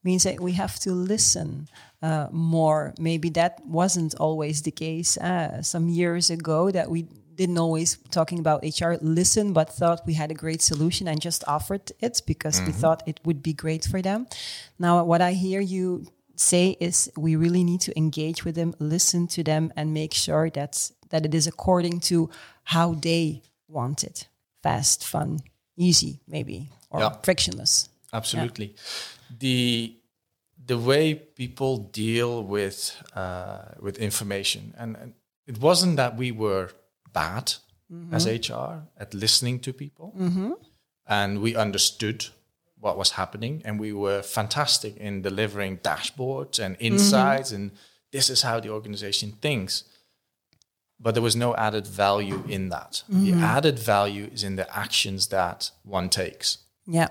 means 0.05 0.23
that 0.25 0.40
we 0.40 0.52
have 0.52 0.78
to 0.81 0.93
listen 0.93 1.69
uh, 2.02 2.28
more. 2.31 2.95
Maybe 2.99 3.31
that 3.31 3.61
wasn't 3.67 4.14
always 4.14 4.62
the 4.62 4.71
case 4.71 5.17
uh, 5.19 5.62
some 5.62 5.88
years 5.88 6.31
ago. 6.31 6.71
That 6.71 6.90
we 6.90 7.07
didn't 7.35 7.59
always 7.59 7.99
talking 8.11 8.38
about 8.40 8.62
HR 8.64 8.95
listen, 9.00 9.52
but 9.52 9.71
thought 9.71 10.07
we 10.07 10.14
had 10.14 10.31
a 10.31 10.35
great 10.35 10.61
solution 10.62 11.07
and 11.09 11.21
just 11.21 11.45
offered 11.47 11.93
it 12.00 12.23
because 12.26 12.61
we 12.67 12.73
thought 12.73 13.02
it 13.07 13.21
would 13.25 13.43
be 13.43 13.52
great 13.52 13.85
for 13.85 14.02
them. 14.02 14.26
Now, 14.78 15.05
what 15.05 15.21
I 15.21 15.33
hear 15.33 15.61
you 15.61 16.07
say 16.37 16.76
is 16.81 17.11
we 17.17 17.37
really 17.37 17.64
need 17.64 17.81
to 17.83 17.97
engage 17.97 18.45
with 18.45 18.55
them, 18.55 18.75
listen 18.78 19.26
to 19.28 19.43
them, 19.45 19.73
and 19.76 19.93
make 19.95 20.14
sure 20.14 20.50
that 20.50 20.90
that 21.11 21.25
it 21.25 21.35
is 21.35 21.47
according 21.47 22.00
to 22.00 22.28
how 22.64 22.95
they 22.95 23.43
want 23.69 24.05
it. 24.05 24.28
Fast, 24.62 25.07
fun, 25.07 25.40
easy, 25.76 26.21
maybe, 26.28 26.69
or 26.90 27.00
Yeah. 27.00 27.17
frictionless. 27.23 27.88
absolutely 28.12 28.75
the 29.38 29.94
the 30.66 30.78
way 30.78 31.14
people 31.14 31.78
deal 31.78 32.42
with 32.42 33.02
uh, 33.14 33.75
with 33.80 33.99
information. 33.99 34.75
And, 34.76 34.97
and 34.97 35.14
it 35.47 35.58
wasn't 35.58 35.97
that 35.97 36.16
we 36.16 36.30
were 36.30 36.70
bad 37.12 37.54
mm-hmm. 37.90 38.14
as 38.14 38.26
hr 38.26 38.85
at 38.99 39.14
listening 39.14 39.61
to 39.61 39.73
people. 39.73 40.14
Mm-hmm. 40.16 40.52
And 41.06 41.40
we 41.40 41.56
understood 41.56 42.26
what 42.78 42.99
was 42.99 43.12
happening. 43.12 43.62
And 43.64 43.80
we 43.80 43.92
were 43.92 44.23
fantastic 44.23 44.97
in 44.99 45.23
delivering 45.23 45.78
dashboards 45.78 46.58
and 46.58 46.75
mm-hmm. 46.75 46.85
insights 46.85 47.50
and 47.50 47.73
this 48.11 48.30
is 48.30 48.42
how 48.42 48.61
the 48.61 48.70
organization 48.70 49.32
thinks. 49.32 49.85
But 51.00 51.14
there 51.14 51.23
was 51.23 51.37
no 51.37 51.54
added 51.54 51.87
value 51.87 52.42
in 52.49 52.70
that. 52.70 53.04
The 53.08 53.32
added 53.35 53.78
value 53.78 54.28
is 54.32 54.42
in 54.42 54.56
the 54.56 54.76
actions 54.76 55.28
that 55.28 55.70
one 55.85 56.08
takes. 56.08 56.58
Yeah, 56.87 57.08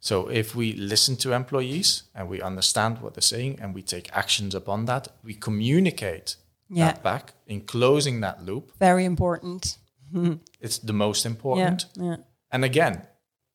so 0.00 0.28
if 0.30 0.54
we 0.56 0.72
listen 0.72 1.16
to 1.16 1.32
employees 1.32 2.04
and 2.14 2.28
we 2.30 2.40
understand 2.42 2.98
what 3.00 3.12
they're 3.14 3.22
saying 3.36 3.58
and 3.62 3.74
we 3.74 3.82
take 3.82 4.08
actions 4.12 4.54
upon 4.54 4.86
that, 4.86 5.08
we 5.24 5.34
communicate 5.34 6.36
Yeah. 6.68 6.86
that 6.86 7.02
back 7.02 7.32
in 7.46 7.60
closing 7.66 8.20
that 8.22 8.44
loop. 8.44 8.72
very 8.78 9.04
important. 9.04 9.78
It's 10.60 10.78
the 10.78 10.92
most 10.92 11.24
Yeah, 11.24 11.30
important. 11.32 11.86
yeah, 11.96 12.16
And 12.52 12.64
again, 12.64 13.02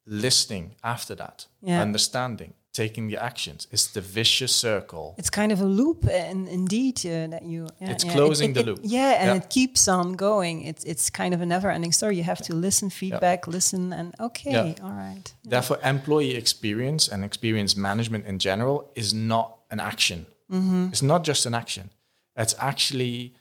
listening 0.05 0.75
after 0.83 1.15
that, 1.15 1.47
Yeah. 1.61 1.81
understanding, 1.81 2.53
taking 2.75 3.07
the 3.11 3.17
actions. 3.23 3.67
It's 3.71 3.87
the 3.87 4.01
vicious 4.01 4.53
circle. 4.55 5.15
it's 5.17 5.29
kind 5.29 5.51
of 5.51 5.61
a 5.61 5.65
loop, 5.65 6.05
and 6.09 6.47
indeed 6.47 6.97
uh, 7.05 7.27
that 7.33 7.43
you. 7.43 7.67
Yeah, 7.81 7.91
It's 7.93 8.05
yeah. 8.05 8.15
closing 8.17 8.49
It- 8.49 8.53
the 8.53 8.59
it- 8.59 8.65
loop. 8.67 8.79
Yeah, 8.83 9.21
and 9.21 9.29
Yeah. 9.29 9.43
it 9.43 9.49
keeps 9.49 9.87
on 9.87 10.15
going. 10.15 10.55
It's 10.69 10.83
it's 10.91 11.09
kind 11.09 11.33
of 11.35 11.41
a 11.41 11.45
never-ending 11.45 11.93
story. 11.93 12.15
You 12.17 12.25
have 12.33 12.43
to 12.49 12.53
listen, 12.53 12.89
feedback, 12.89 13.47
listen, 13.47 13.93
and 13.93 14.07
okay, 14.19 14.75
all 14.83 14.95
right. 15.05 15.27
Therefore, 15.49 15.79
employee 15.83 16.35
experience 16.35 17.11
and 17.11 17.23
experience 17.23 17.79
management 17.79 18.25
in 18.25 18.37
general 18.39 18.77
is 18.95 19.13
not 19.13 19.47
an 19.69 19.79
action. 19.79 20.25
Mm-hmm. 20.51 20.87
It's 20.91 21.01
not 21.13 21.27
just 21.27 21.45
an 21.45 21.53
action. 21.53 21.89
It's 22.35 22.55
actually 22.59 23.33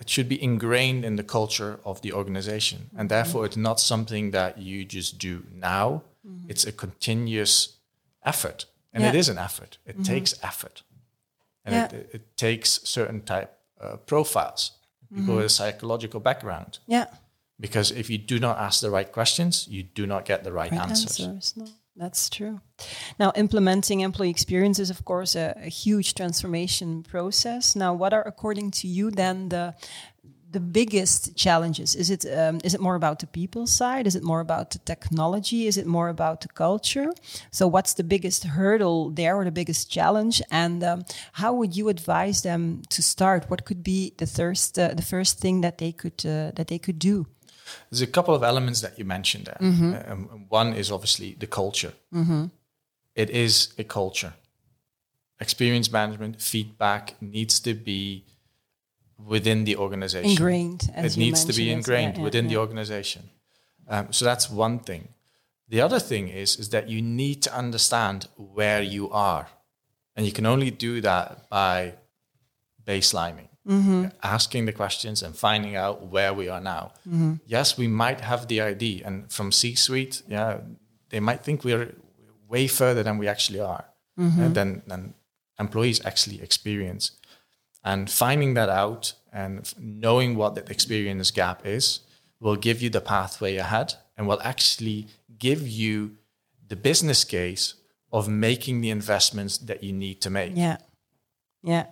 it 0.00 0.08
should 0.10 0.28
be 0.28 0.42
ingrained 0.42 1.04
in 1.04 1.16
the 1.16 1.22
culture 1.22 1.78
of 1.84 2.00
the 2.00 2.12
organization, 2.12 2.90
and 2.96 3.08
therefore, 3.08 3.42
mm-hmm. 3.42 3.46
it's 3.58 3.68
not 3.68 3.78
something 3.80 4.32
that 4.32 4.58
you 4.58 4.84
just 4.84 5.18
do 5.18 5.34
now. 5.52 6.02
Mm-hmm. 6.26 6.50
It's 6.50 6.66
a 6.66 6.72
continuous 6.72 7.76
effort, 8.24 8.66
and 8.92 9.04
it 9.04 9.12
Yeah. 9.14 9.20
is 9.20 9.28
an 9.28 9.38
effort. 9.38 9.78
It 9.86 10.04
takes 10.04 10.34
effort, 10.42 10.82
and 11.64 11.74
Yeah. 11.74 11.84
it, 12.00 12.10
it 12.14 12.36
takes 12.36 12.80
certain 12.84 13.22
type 13.22 13.50
uh, 13.80 13.96
profiles, 14.06 14.72
people 15.14 15.36
with 15.36 15.46
a 15.46 15.48
psychological 15.48 16.20
background. 16.20 16.78
Yeah. 16.86 17.06
Because 17.60 17.90
if 17.92 18.08
you 18.10 18.18
do 18.18 18.38
not 18.38 18.58
ask 18.58 18.80
the 18.80 18.90
right 18.90 19.10
questions, 19.12 19.66
you 19.68 19.82
do 19.82 20.06
not 20.06 20.24
get 20.24 20.42
the 20.42 20.50
right, 20.52 20.70
right 20.72 20.80
answers. 20.80 21.20
answers. 21.20 21.54
No, 21.56 21.66
that's 21.96 22.28
true. 22.30 22.60
Now, 23.18 23.32
implementing 23.36 24.00
employee 24.00 24.30
experience 24.30 24.78
is, 24.82 24.90
of 24.90 25.04
course, 25.04 25.36
a, 25.36 25.54
a 25.56 25.68
huge 25.68 26.14
transformation 26.14 27.02
process. 27.02 27.76
Now, 27.76 27.94
what 27.94 28.12
are, 28.12 28.26
according 28.26 28.70
to 28.72 28.88
you, 28.88 29.10
then 29.10 29.48
the 29.50 29.74
the 30.54 30.60
biggest 30.60 31.36
challenges? 31.36 31.94
Is 31.94 32.10
it 32.10 32.24
um, 32.24 32.60
is 32.64 32.74
it 32.74 32.80
more 32.80 32.94
about 32.94 33.18
the 33.18 33.26
people 33.26 33.66
side? 33.66 34.06
Is 34.06 34.14
it 34.14 34.22
more 34.22 34.40
about 34.40 34.70
the 34.70 34.78
technology? 34.78 35.66
Is 35.66 35.76
it 35.76 35.86
more 35.86 36.08
about 36.08 36.40
the 36.40 36.48
culture? 36.48 37.12
So, 37.50 37.68
what's 37.68 37.94
the 37.94 38.04
biggest 38.04 38.44
hurdle 38.44 39.10
there, 39.10 39.36
or 39.36 39.44
the 39.44 39.50
biggest 39.50 39.90
challenge? 39.90 40.40
And 40.50 40.82
um, 40.82 41.04
how 41.32 41.52
would 41.52 41.76
you 41.76 41.88
advise 41.88 42.42
them 42.42 42.82
to 42.88 43.02
start? 43.02 43.50
What 43.50 43.64
could 43.64 43.82
be 43.82 44.14
the 44.16 44.26
first 44.26 44.78
uh, 44.78 44.94
the 44.94 45.02
first 45.02 45.40
thing 45.40 45.62
that 45.62 45.76
they 45.76 45.92
could 45.92 46.24
uh, 46.24 46.52
that 46.56 46.66
they 46.66 46.78
could 46.78 46.98
do? 46.98 47.26
There's 47.90 48.02
a 48.02 48.12
couple 48.12 48.34
of 48.34 48.42
elements 48.42 48.80
that 48.80 48.98
you 48.98 49.04
mentioned 49.04 49.46
there. 49.46 49.58
Mm-hmm. 49.60 50.12
Um, 50.12 50.46
one 50.48 50.74
is 50.74 50.90
obviously 50.90 51.36
the 51.38 51.46
culture. 51.46 51.92
It 53.14 53.30
is 53.30 53.74
a 53.78 53.84
culture. 53.84 54.32
Experience 55.40 55.92
management, 55.92 56.40
feedback 56.40 57.14
needs 57.20 57.60
to 57.60 57.74
be 57.74 58.24
within 59.18 59.64
the 59.64 59.76
organization. 59.76 60.30
Ingrained, 60.30 60.90
it 60.96 61.16
needs 61.16 61.44
to 61.44 61.52
be 61.52 61.70
ingrained 61.70 62.14
Yeah, 62.14 62.18
yeah, 62.20 62.24
within 62.24 62.48
the 62.48 62.56
organization. 62.56 63.22
Um, 63.88 64.12
so 64.12 64.24
that's 64.24 64.50
one 64.50 64.78
thing. 64.78 65.08
The 65.68 65.80
other 65.80 65.98
thing 66.00 66.28
is 66.28 66.56
is 66.56 66.68
that 66.70 66.88
you 66.88 67.00
need 67.02 67.42
to 67.42 67.50
understand 67.56 68.28
where 68.36 68.82
you 68.82 69.10
are, 69.10 69.46
and 70.16 70.26
you 70.26 70.32
can 70.32 70.46
only 70.46 70.70
do 70.70 71.00
that 71.00 71.48
by 71.50 71.94
baselining, 72.86 73.48
Mm-hmm. 73.66 74.08
asking 74.22 74.66
the 74.66 74.72
questions 74.72 75.22
and 75.22 75.34
finding 75.34 75.74
out 75.74 76.06
where 76.08 76.34
we 76.34 76.50
are 76.50 76.60
now. 76.60 76.92
Mm-hmm. 77.08 77.34
Yes, 77.46 77.78
we 77.78 77.88
might 77.88 78.20
have 78.20 78.46
the 78.46 78.60
ID, 78.60 79.02
and 79.06 79.32
from 79.32 79.50
C-suite, 79.52 80.20
yeah, 80.28 80.58
they 81.08 81.18
might 81.18 81.42
think 81.42 81.64
we're 81.64 81.94
way 82.46 82.66
further 82.68 83.02
than 83.02 83.16
we 83.18 83.26
actually 83.26 83.60
are, 83.60 83.84
Mm-hmm. 84.18 84.52
than 84.52 84.82
than 84.86 85.14
employees 85.58 86.04
actually 86.04 86.42
experience. 86.42 87.12
And 87.84 88.10
finding 88.10 88.54
that 88.54 88.68
out 88.68 89.12
and 89.32 89.72
knowing 89.78 90.36
what 90.36 90.54
that 90.54 90.70
experience 90.70 91.30
gap 91.30 91.66
is 91.66 92.00
will 92.40 92.56
give 92.56 92.80
you 92.80 92.90
the 92.90 93.00
pathway 93.00 93.56
ahead 93.56 93.94
and 94.16 94.26
will 94.26 94.40
actually 94.42 95.08
give 95.38 95.66
you 95.66 96.16
the 96.66 96.76
business 96.76 97.24
case 97.24 97.74
of 98.12 98.28
making 98.28 98.80
the 98.80 98.90
investments 98.90 99.58
that 99.58 99.82
you 99.82 99.92
need 99.92 100.20
to 100.22 100.30
make. 100.30 100.52
Yeah. 100.54 100.78
Yeah. 101.62 101.86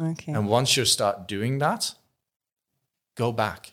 Okay. 0.00 0.32
And 0.32 0.48
once 0.48 0.76
you 0.76 0.84
start 0.84 1.28
doing 1.28 1.58
that, 1.58 1.94
go 3.14 3.32
back, 3.32 3.72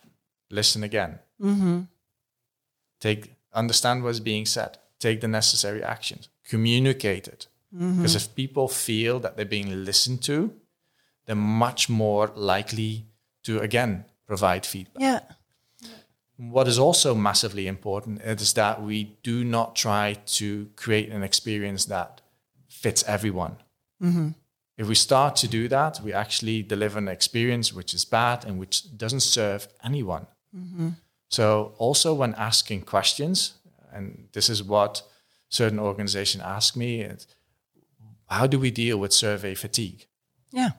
listen 0.50 0.84
again, 0.84 1.20
mm-hmm. 1.42 1.82
take 3.00 3.34
understand 3.54 4.04
what's 4.04 4.20
being 4.20 4.46
said, 4.46 4.78
take 5.00 5.22
the 5.22 5.28
necessary 5.28 5.84
actions, 5.84 6.30
communicate 6.48 7.28
it. 7.28 7.48
Because 7.76 8.16
if 8.16 8.36
people 8.36 8.68
feel 8.68 9.20
that 9.22 9.36
they're 9.36 9.46
being 9.46 9.84
listened 9.84 10.22
to, 10.24 10.54
they're 11.26 11.36
much 11.36 11.90
more 11.90 12.32
likely 12.36 13.06
to 13.44 13.60
again 13.60 14.06
provide 14.28 14.66
feedback. 14.66 15.02
Yeah. 15.02 15.20
What 16.38 16.68
is 16.68 16.80
also 16.80 17.14
massively 17.14 17.68
important 17.68 18.22
is 18.22 18.54
that 18.54 18.82
we 18.82 19.16
do 19.24 19.44
not 19.44 19.76
try 19.76 20.18
to 20.26 20.70
create 20.76 21.10
an 21.10 21.24
experience 21.24 21.86
that 21.86 22.22
fits 22.68 23.04
everyone. 23.08 23.58
Mm-hmm. 24.02 24.30
If 24.78 24.88
we 24.88 24.96
start 24.96 25.36
to 25.38 25.48
do 25.48 25.68
that, 25.68 26.02
we 26.02 26.12
actually 26.12 26.64
deliver 26.64 26.98
an 26.98 27.08
experience 27.08 27.72
which 27.72 27.94
is 27.94 28.06
bad 28.06 28.44
and 28.46 28.60
which 28.60 28.98
doesn't 28.98 29.22
serve 29.22 29.68
anyone. 29.84 30.26
Mm-hmm. 30.56 30.90
So, 31.30 31.74
also 31.78 32.14
when 32.14 32.34
asking 32.36 32.82
questions, 32.82 33.54
and 33.92 34.28
this 34.34 34.50
is 34.50 34.64
what 34.64 35.04
certain 35.50 35.80
organizations 35.80 36.44
ask 36.44 36.76
me, 36.76 37.08
how 38.28 38.48
do 38.48 38.60
we 38.60 38.72
deal 38.72 38.98
with 38.98 39.14
survey 39.14 39.54
fatigue? 39.54 40.08
Yeah. 40.52 40.72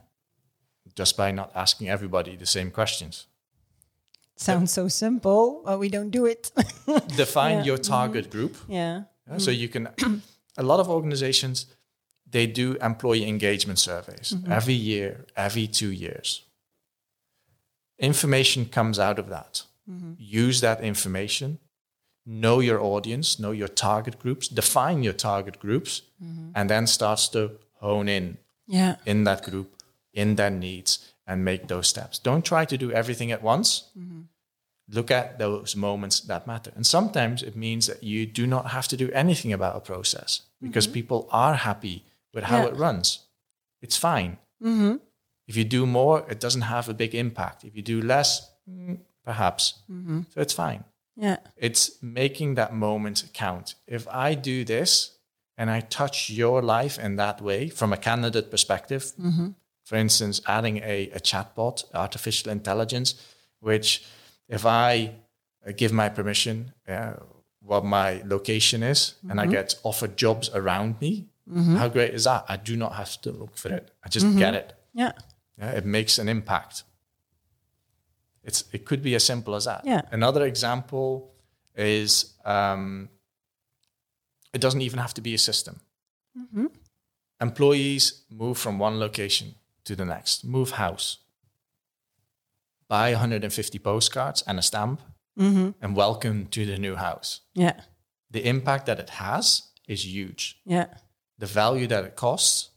Just 0.95 1.17
by 1.17 1.33
not 1.33 1.51
asking 1.55 1.89
everybody 1.89 2.37
the 2.37 2.47
same 2.47 2.71
questions. 2.71 3.27
Sounds 4.37 4.73
so 4.73 4.89
simple, 4.89 5.63
but 5.65 5.79
we 5.79 5.89
don't 5.89 6.11
do 6.11 6.27
it. 6.27 6.51
Define 7.17 7.59
Yeah. 7.59 7.65
your 7.65 7.79
mm-hmm. 7.79 7.93
target 7.93 8.31
group. 8.31 8.57
yeah. 8.69 9.03
Yeah, 9.31 9.39
So 9.39 9.51
you 9.51 9.69
can, 9.69 9.89
a 10.59 10.63
lot 10.63 10.81
of 10.81 10.89
organizations, 10.89 11.67
they 12.31 12.47
do 12.47 12.77
employee 12.83 13.27
engagement 13.29 13.79
surveys 13.79 14.33
mm-hmm. 14.35 14.53
every 14.53 14.75
year, 14.75 15.25
every 15.37 15.67
two 15.67 15.91
years. 15.91 16.43
Information 17.99 18.67
comes 18.67 18.99
out 18.99 19.19
of 19.19 19.29
that. 19.29 19.63
Mm-hmm. 19.89 20.15
Use 20.19 20.61
that 20.61 20.81
information, 20.81 21.59
know 22.27 22.61
your 22.61 22.81
audience, 22.81 23.39
know 23.39 23.53
your 23.53 23.69
target 23.69 24.19
groups, 24.19 24.49
define 24.49 25.03
your 25.03 25.13
target 25.15 25.59
groups, 25.59 26.03
and 26.55 26.69
then 26.71 26.87
starts 26.87 27.29
to 27.29 27.51
hone 27.81 28.09
in 28.09 28.39
Yeah. 28.67 28.97
in 29.05 29.25
that 29.25 29.43
group, 29.45 29.77
in 30.15 30.37
their 30.37 30.51
needs, 30.51 31.13
and 31.27 31.45
make 31.45 31.69
those 31.69 31.89
steps. 31.89 32.19
Don't 32.19 32.45
try 32.45 32.65
to 32.65 32.77
do 32.79 32.91
everything 32.93 33.33
at 33.33 33.43
once. 33.43 33.85
Look 34.91 35.11
at 35.11 35.39
those 35.39 35.75
moments 35.75 36.21
that 36.21 36.47
matter. 36.47 36.71
And 36.77 36.87
sometimes 36.87 37.43
it 37.43 37.57
means 37.57 37.87
that 37.87 38.03
you 38.03 38.27
do 38.27 38.47
not 38.47 38.67
have 38.71 38.87
to 38.89 38.97
do 38.99 39.11
anything 39.13 39.53
about 39.53 39.77
a 39.77 39.81
process 39.81 40.43
because 40.61 40.87
people 40.87 41.27
are 41.31 41.55
happy 41.55 42.05
with 42.35 42.45
how 42.45 42.59
Yeah. 42.63 42.69
it 42.69 42.77
runs. 42.77 43.21
It's 43.81 43.97
fine. 43.97 44.37
Mm-hmm. 44.63 44.97
If 45.47 45.57
you 45.57 45.65
do 45.65 45.87
more, 45.87 46.27
it 46.31 46.39
doesn't 46.41 46.63
have 46.75 46.89
a 46.91 46.95
big 46.95 47.15
impact. 47.15 47.65
If 47.65 47.75
you 47.77 47.83
do 47.83 48.03
less, 48.03 48.51
mm, 48.71 48.99
perhaps. 49.25 49.75
So 50.33 50.41
it's 50.41 50.53
fine. 50.55 50.85
Yeah. 51.17 51.39
It's 51.57 52.03
making 52.03 52.57
that 52.57 52.75
moment 52.75 53.25
count. 53.33 53.77
If 53.87 54.07
I 54.09 54.35
do 54.35 54.65
this 54.65 55.13
and 55.57 55.71
I 55.71 55.81
touch 55.81 56.29
your 56.29 56.61
life 56.61 56.99
in 56.99 57.17
that 57.17 57.41
way 57.41 57.69
from 57.71 57.93
a 57.93 57.97
candidate 57.97 58.51
perspective, 58.51 59.13
for 59.85 59.97
instance, 59.97 60.41
adding 60.47 60.79
a, 60.79 61.11
a 61.11 61.21
chatbot, 61.21 61.85
artificial 61.95 62.51
intelligence, 62.51 63.15
which 63.61 64.05
if 64.49 64.65
I 64.67 65.13
uh, 65.67 65.73
give 65.77 65.93
my 65.93 66.09
permission, 66.09 66.73
uh, 66.89 67.15
what 67.61 67.85
my 67.85 68.23
location 68.25 68.83
is, 68.83 69.15
and 69.29 69.41
I 69.41 69.47
get 69.47 69.75
offered 69.83 70.17
jobs 70.17 70.51
around 70.55 71.01
me, 71.01 71.29
how 71.77 71.89
great 71.89 72.15
is 72.15 72.25
that? 72.25 72.45
I 72.49 72.57
do 72.57 72.77
not 72.77 72.95
have 72.95 73.21
to 73.23 73.31
look 73.31 73.57
for 73.57 73.69
it. 73.69 73.91
I 74.05 74.09
just 74.09 74.37
get 74.39 74.55
it. 74.55 74.73
Yeah. 74.95 75.13
Yeah, 75.59 75.71
it 75.71 75.85
makes 75.85 76.19
an 76.19 76.29
impact. 76.29 76.85
It's 78.43 78.65
it 78.73 78.85
could 78.85 79.03
be 79.03 79.15
as 79.15 79.25
simple 79.25 79.55
as 79.55 79.65
that. 79.65 79.83
Yeah. 79.85 80.03
Another 80.11 80.45
example 80.45 81.33
is 81.75 82.35
um, 82.45 83.09
it 84.53 84.61
doesn't 84.61 84.83
even 84.83 84.99
have 84.99 85.15
to 85.15 85.21
be 85.21 85.35
a 85.35 85.39
system. 85.39 85.81
Employees 87.41 88.23
move 88.31 88.57
from 88.59 88.79
one 88.79 88.99
location 88.99 89.55
to 89.85 89.95
the 89.97 90.05
next, 90.05 90.45
move 90.45 90.73
house, 90.73 91.19
buy 92.89 93.11
150 93.13 93.79
postcards 93.79 94.43
and 94.47 94.59
a 94.59 94.63
stamp, 94.63 95.01
and 95.37 95.97
welcome 95.97 96.47
to 96.47 96.65
the 96.65 96.79
new 96.79 96.95
house. 96.95 97.41
Yeah. 97.55 97.81
The 98.31 98.47
impact 98.49 98.87
that 98.87 99.01
it 99.01 99.11
has 99.11 99.63
is 99.89 100.05
huge. 100.07 100.61
Yeah. 100.65 100.87
The 101.39 101.47
value 101.47 101.89
that 101.89 102.05
it 102.05 102.15
costs, 102.15 102.71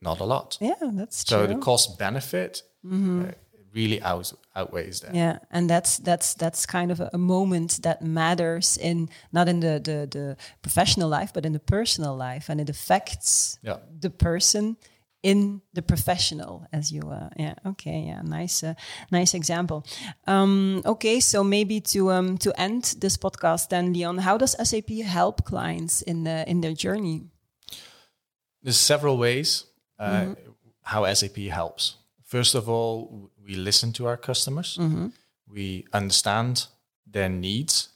not 0.00 0.20
a 0.20 0.24
lot. 0.24 0.58
Yeah. 0.60 0.74
That's 0.80 1.24
So 1.26 1.38
true. 1.38 1.46
So 1.48 1.54
the 1.54 1.60
cost 1.60 1.98
benefit 1.98 2.62
uh, 2.88 3.32
really 3.74 4.00
out, 4.02 4.32
outweighs 4.54 5.00
that. 5.00 5.14
yeah 5.14 5.38
and 5.50 5.70
that's 5.70 5.96
that's 5.98 6.34
that's 6.34 6.66
kind 6.66 6.90
of 6.90 7.00
a, 7.00 7.08
a 7.14 7.18
moment 7.18 7.80
that 7.82 8.02
matters 8.02 8.76
in 8.76 9.08
not 9.32 9.48
in 9.48 9.60
the, 9.60 9.80
the 9.80 10.06
the 10.18 10.36
professional 10.62 11.08
life 11.08 11.32
but 11.32 11.46
in 11.46 11.52
the 11.52 11.58
personal 11.60 12.14
life 12.16 12.50
and 12.52 12.60
it 12.60 12.68
affects 12.68 13.58
Yeah. 13.62 13.78
the 14.00 14.10
person 14.10 14.76
in 15.22 15.60
the 15.72 15.82
professional 15.82 16.66
as 16.72 16.90
you 16.90 17.02
uh, 17.10 17.28
yeah 17.36 17.54
okay 17.64 18.04
yeah 18.06 18.22
nice 18.22 18.62
uh, 18.64 18.74
nice 19.10 19.34
example 19.34 19.84
um, 20.26 20.82
okay 20.84 21.20
so 21.20 21.44
maybe 21.44 21.80
to 21.80 22.10
um, 22.10 22.36
to 22.38 22.52
end 22.60 22.94
this 23.00 23.16
podcast 23.16 23.68
then 23.68 23.92
leon 23.92 24.18
how 24.18 24.36
does 24.36 24.56
sap 24.68 24.90
help 24.90 25.44
clients 25.44 26.02
in 26.02 26.24
the 26.24 26.44
in 26.48 26.60
their 26.60 26.74
journey 26.74 27.22
There's 28.62 28.78
several 28.78 29.18
ways 29.18 29.64
uh, 29.98 30.34
how 30.82 31.12
SAP 31.12 31.36
helps. 31.50 31.96
First 32.24 32.54
of 32.54 32.68
all, 32.68 33.30
we 33.44 33.54
listen 33.54 33.92
to 33.92 34.06
our 34.06 34.16
customers. 34.16 34.78
We 35.48 35.86
understand 35.92 36.66
their 37.06 37.28
needs. 37.28 37.88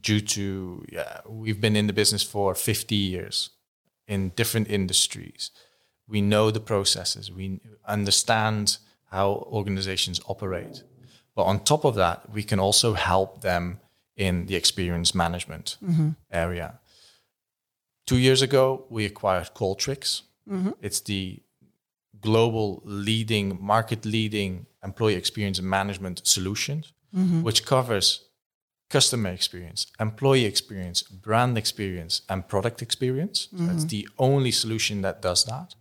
Due 0.00 0.20
to 0.20 0.84
yeah, 0.92 1.20
we've 1.26 1.60
been 1.60 1.76
in 1.76 1.86
the 1.86 1.92
business 1.92 2.22
for 2.22 2.54
50 2.54 2.94
years 2.94 3.50
in 4.06 4.32
different 4.36 4.68
industries. 4.70 5.50
We 6.10 6.20
know 6.20 6.50
the 6.50 6.60
processes. 6.60 7.30
We 7.30 7.60
understand 7.86 8.78
how 9.10 9.46
organizations 9.52 10.20
operate. 10.26 10.82
But 11.36 11.44
on 11.44 11.60
top 11.60 11.84
of 11.84 11.94
that, 11.94 12.30
we 12.32 12.42
can 12.42 12.58
also 12.58 12.94
help 12.94 13.40
them 13.40 13.80
in 14.16 14.46
the 14.46 14.56
experience 14.56 15.14
management 15.14 15.76
mm-hmm. 15.82 16.10
area. 16.30 16.80
Two 18.06 18.18
years 18.18 18.42
ago, 18.42 18.84
we 18.90 19.06
acquired 19.06 19.54
Qualtrics. 19.54 20.22
Mm-hmm. 20.48 20.70
It's 20.82 21.00
the 21.00 21.42
global 22.20 22.82
leading, 22.84 23.58
market 23.60 24.04
leading 24.04 24.66
employee 24.84 25.14
experience 25.14 25.62
management 25.62 26.26
solution, 26.26 26.84
mm-hmm. 27.16 27.42
which 27.42 27.64
covers 27.64 28.28
customer 28.90 29.30
experience, 29.30 29.86
employee 30.00 30.44
experience, 30.44 31.02
brand 31.02 31.56
experience, 31.56 32.22
and 32.28 32.48
product 32.48 32.82
experience. 32.82 33.48
That's 33.52 33.84
the 33.84 34.08
only 34.18 34.50
solution 34.50 35.02
that 35.02 35.22
does 35.22 35.44
that. 35.44 35.76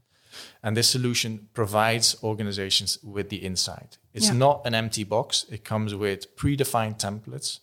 And 0.63 0.75
this 0.75 0.89
solution 0.89 1.49
provides 1.53 2.15
organizations 2.23 2.97
with 3.03 3.29
the 3.29 3.37
insight. 3.37 3.97
It's 4.13 4.27
Yeah. 4.27 4.37
not 4.37 4.65
an 4.65 4.73
empty 4.73 5.03
box, 5.03 5.45
it 5.49 5.63
comes 5.63 5.93
with 5.93 6.35
predefined 6.35 6.97
templates. 6.99 7.59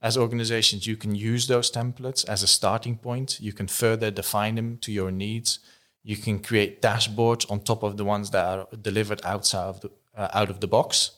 As 0.00 0.16
organizations, 0.16 0.86
you 0.86 0.96
can 0.96 1.14
use 1.14 1.46
those 1.46 1.70
templates 1.70 2.24
as 2.28 2.42
a 2.42 2.46
starting 2.46 2.98
point. 2.98 3.40
You 3.40 3.52
can 3.54 3.68
further 3.68 4.10
define 4.10 4.54
them 4.56 4.76
to 4.78 4.92
your 4.92 5.10
needs. 5.10 5.60
You 6.02 6.16
can 6.16 6.40
create 6.40 6.82
dashboards 6.82 7.50
on 7.50 7.60
top 7.60 7.82
of 7.82 7.96
the 7.96 8.04
ones 8.04 8.30
that 8.30 8.44
are 8.44 8.66
delivered 8.82 9.20
outside 9.24 9.68
of 9.68 9.80
the, 9.80 9.90
uh, 10.14 10.28
out 10.34 10.50
of 10.50 10.58
the 10.60 10.66
box. 10.66 11.12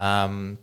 Um, 0.00 0.58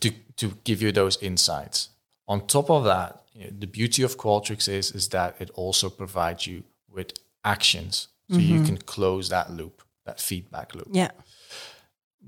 to 0.00 0.10
to 0.36 0.52
give 0.64 0.82
you 0.82 0.92
those 0.92 1.16
insights. 1.20 1.88
On 2.26 2.46
top 2.46 2.70
of 2.70 2.84
that, 2.84 3.22
you 3.34 3.44
know, 3.44 3.50
the 3.58 3.66
beauty 3.66 4.02
of 4.04 4.16
Qualtrics 4.16 4.68
is 4.68 4.90
is 4.92 5.08
that 5.08 5.34
it 5.40 5.50
also 5.54 5.88
provides 5.90 6.46
you 6.46 6.62
with 6.88 7.12
actions, 7.44 8.08
so 8.30 8.38
you 8.38 8.56
mm-hmm. 8.56 8.66
can 8.66 8.78
close 8.78 9.30
that 9.30 9.50
loop, 9.50 9.82
that 10.04 10.20
feedback 10.20 10.74
loop. 10.74 10.88
Yeah. 10.92 11.10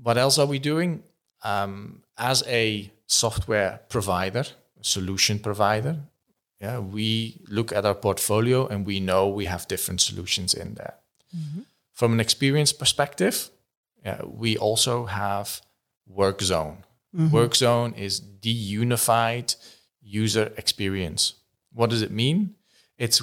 What 0.01 0.17
else 0.17 0.39
are 0.39 0.47
we 0.47 0.59
doing? 0.59 1.03
Um, 1.43 2.03
as 2.17 2.43
a 2.47 2.91
software 3.07 3.81
provider, 3.89 4.45
solution 4.81 5.39
provider, 5.39 5.97
yeah, 6.59 6.79
we 6.79 7.41
look 7.47 7.71
at 7.71 7.85
our 7.85 7.95
portfolio 7.95 8.67
and 8.67 8.85
we 8.85 8.99
know 8.99 9.27
we 9.27 9.45
have 9.45 9.67
different 9.67 10.01
solutions 10.01 10.53
in 10.53 10.75
there. 10.75 10.93
Mm-hmm. 11.35 11.61
From 11.93 12.13
an 12.13 12.19
experience 12.19 12.73
perspective, 12.73 13.49
yeah, 14.05 14.21
we 14.23 14.57
also 14.57 15.05
have 15.05 15.61
Work 16.07 16.41
Zone. 16.41 16.83
Mm-hmm. 17.15 17.35
Work 17.35 17.55
Zone 17.55 17.93
is 17.93 18.21
the 18.41 18.49
unified 18.49 19.55
user 20.01 20.51
experience. 20.57 21.33
What 21.73 21.89
does 21.89 22.01
it 22.01 22.11
mean? 22.11 22.55
It's 22.97 23.21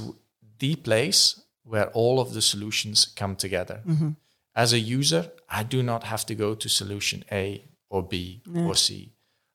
the 0.59 0.77
place 0.77 1.41
where 1.68 1.88
all 1.94 2.18
of 2.20 2.33
the 2.33 2.42
solutions 2.42 3.07
come 3.16 3.37
together. 3.37 3.83
As 4.54 4.72
a 4.72 4.78
user, 4.78 5.31
I 5.48 5.62
do 5.62 5.83
not 5.83 6.04
have 6.04 6.24
to 6.26 6.35
go 6.35 6.54
to 6.54 6.68
solution 6.68 7.24
A 7.31 7.64
or 7.90 8.02
B 8.02 8.42
or 8.54 8.74
C. 8.74 9.12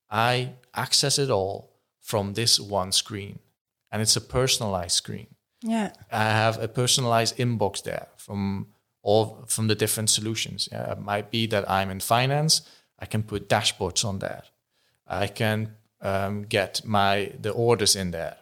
I 0.10 0.54
access 0.74 1.20
it 1.20 1.30
all 1.30 1.72
from 2.00 2.34
this 2.34 2.60
one 2.60 2.92
screen, 2.92 3.40
and 3.92 4.02
it's 4.02 4.16
a 4.16 4.22
personalized 4.22 4.96
screen. 4.96 5.28
Yeah. 5.62 5.92
I 6.12 6.24
have 6.24 6.62
a 6.62 6.68
personalized 6.68 7.38
inbox 7.38 7.82
there 7.84 8.08
from 8.18 8.68
all 9.02 9.46
from 9.48 9.68
the 9.68 9.76
different 9.76 10.10
solutions. 10.10 10.70
Yeah, 10.72 10.92
it 10.92 11.00
might 11.00 11.32
be 11.32 11.48
that 11.48 11.70
I'm 11.70 11.90
in 11.92 12.00
finance. 12.00 12.62
I 13.00 13.06
can 13.06 13.24
put 13.24 13.50
dashboards 13.50 14.06
on 14.06 14.20
there. 14.20 14.44
I 15.08 15.28
can 15.28 15.76
um, 16.02 16.44
get 16.44 16.82
my 16.86 17.32
the 17.42 17.52
orders 17.52 17.96
in 17.96 18.12
there. 18.12 18.38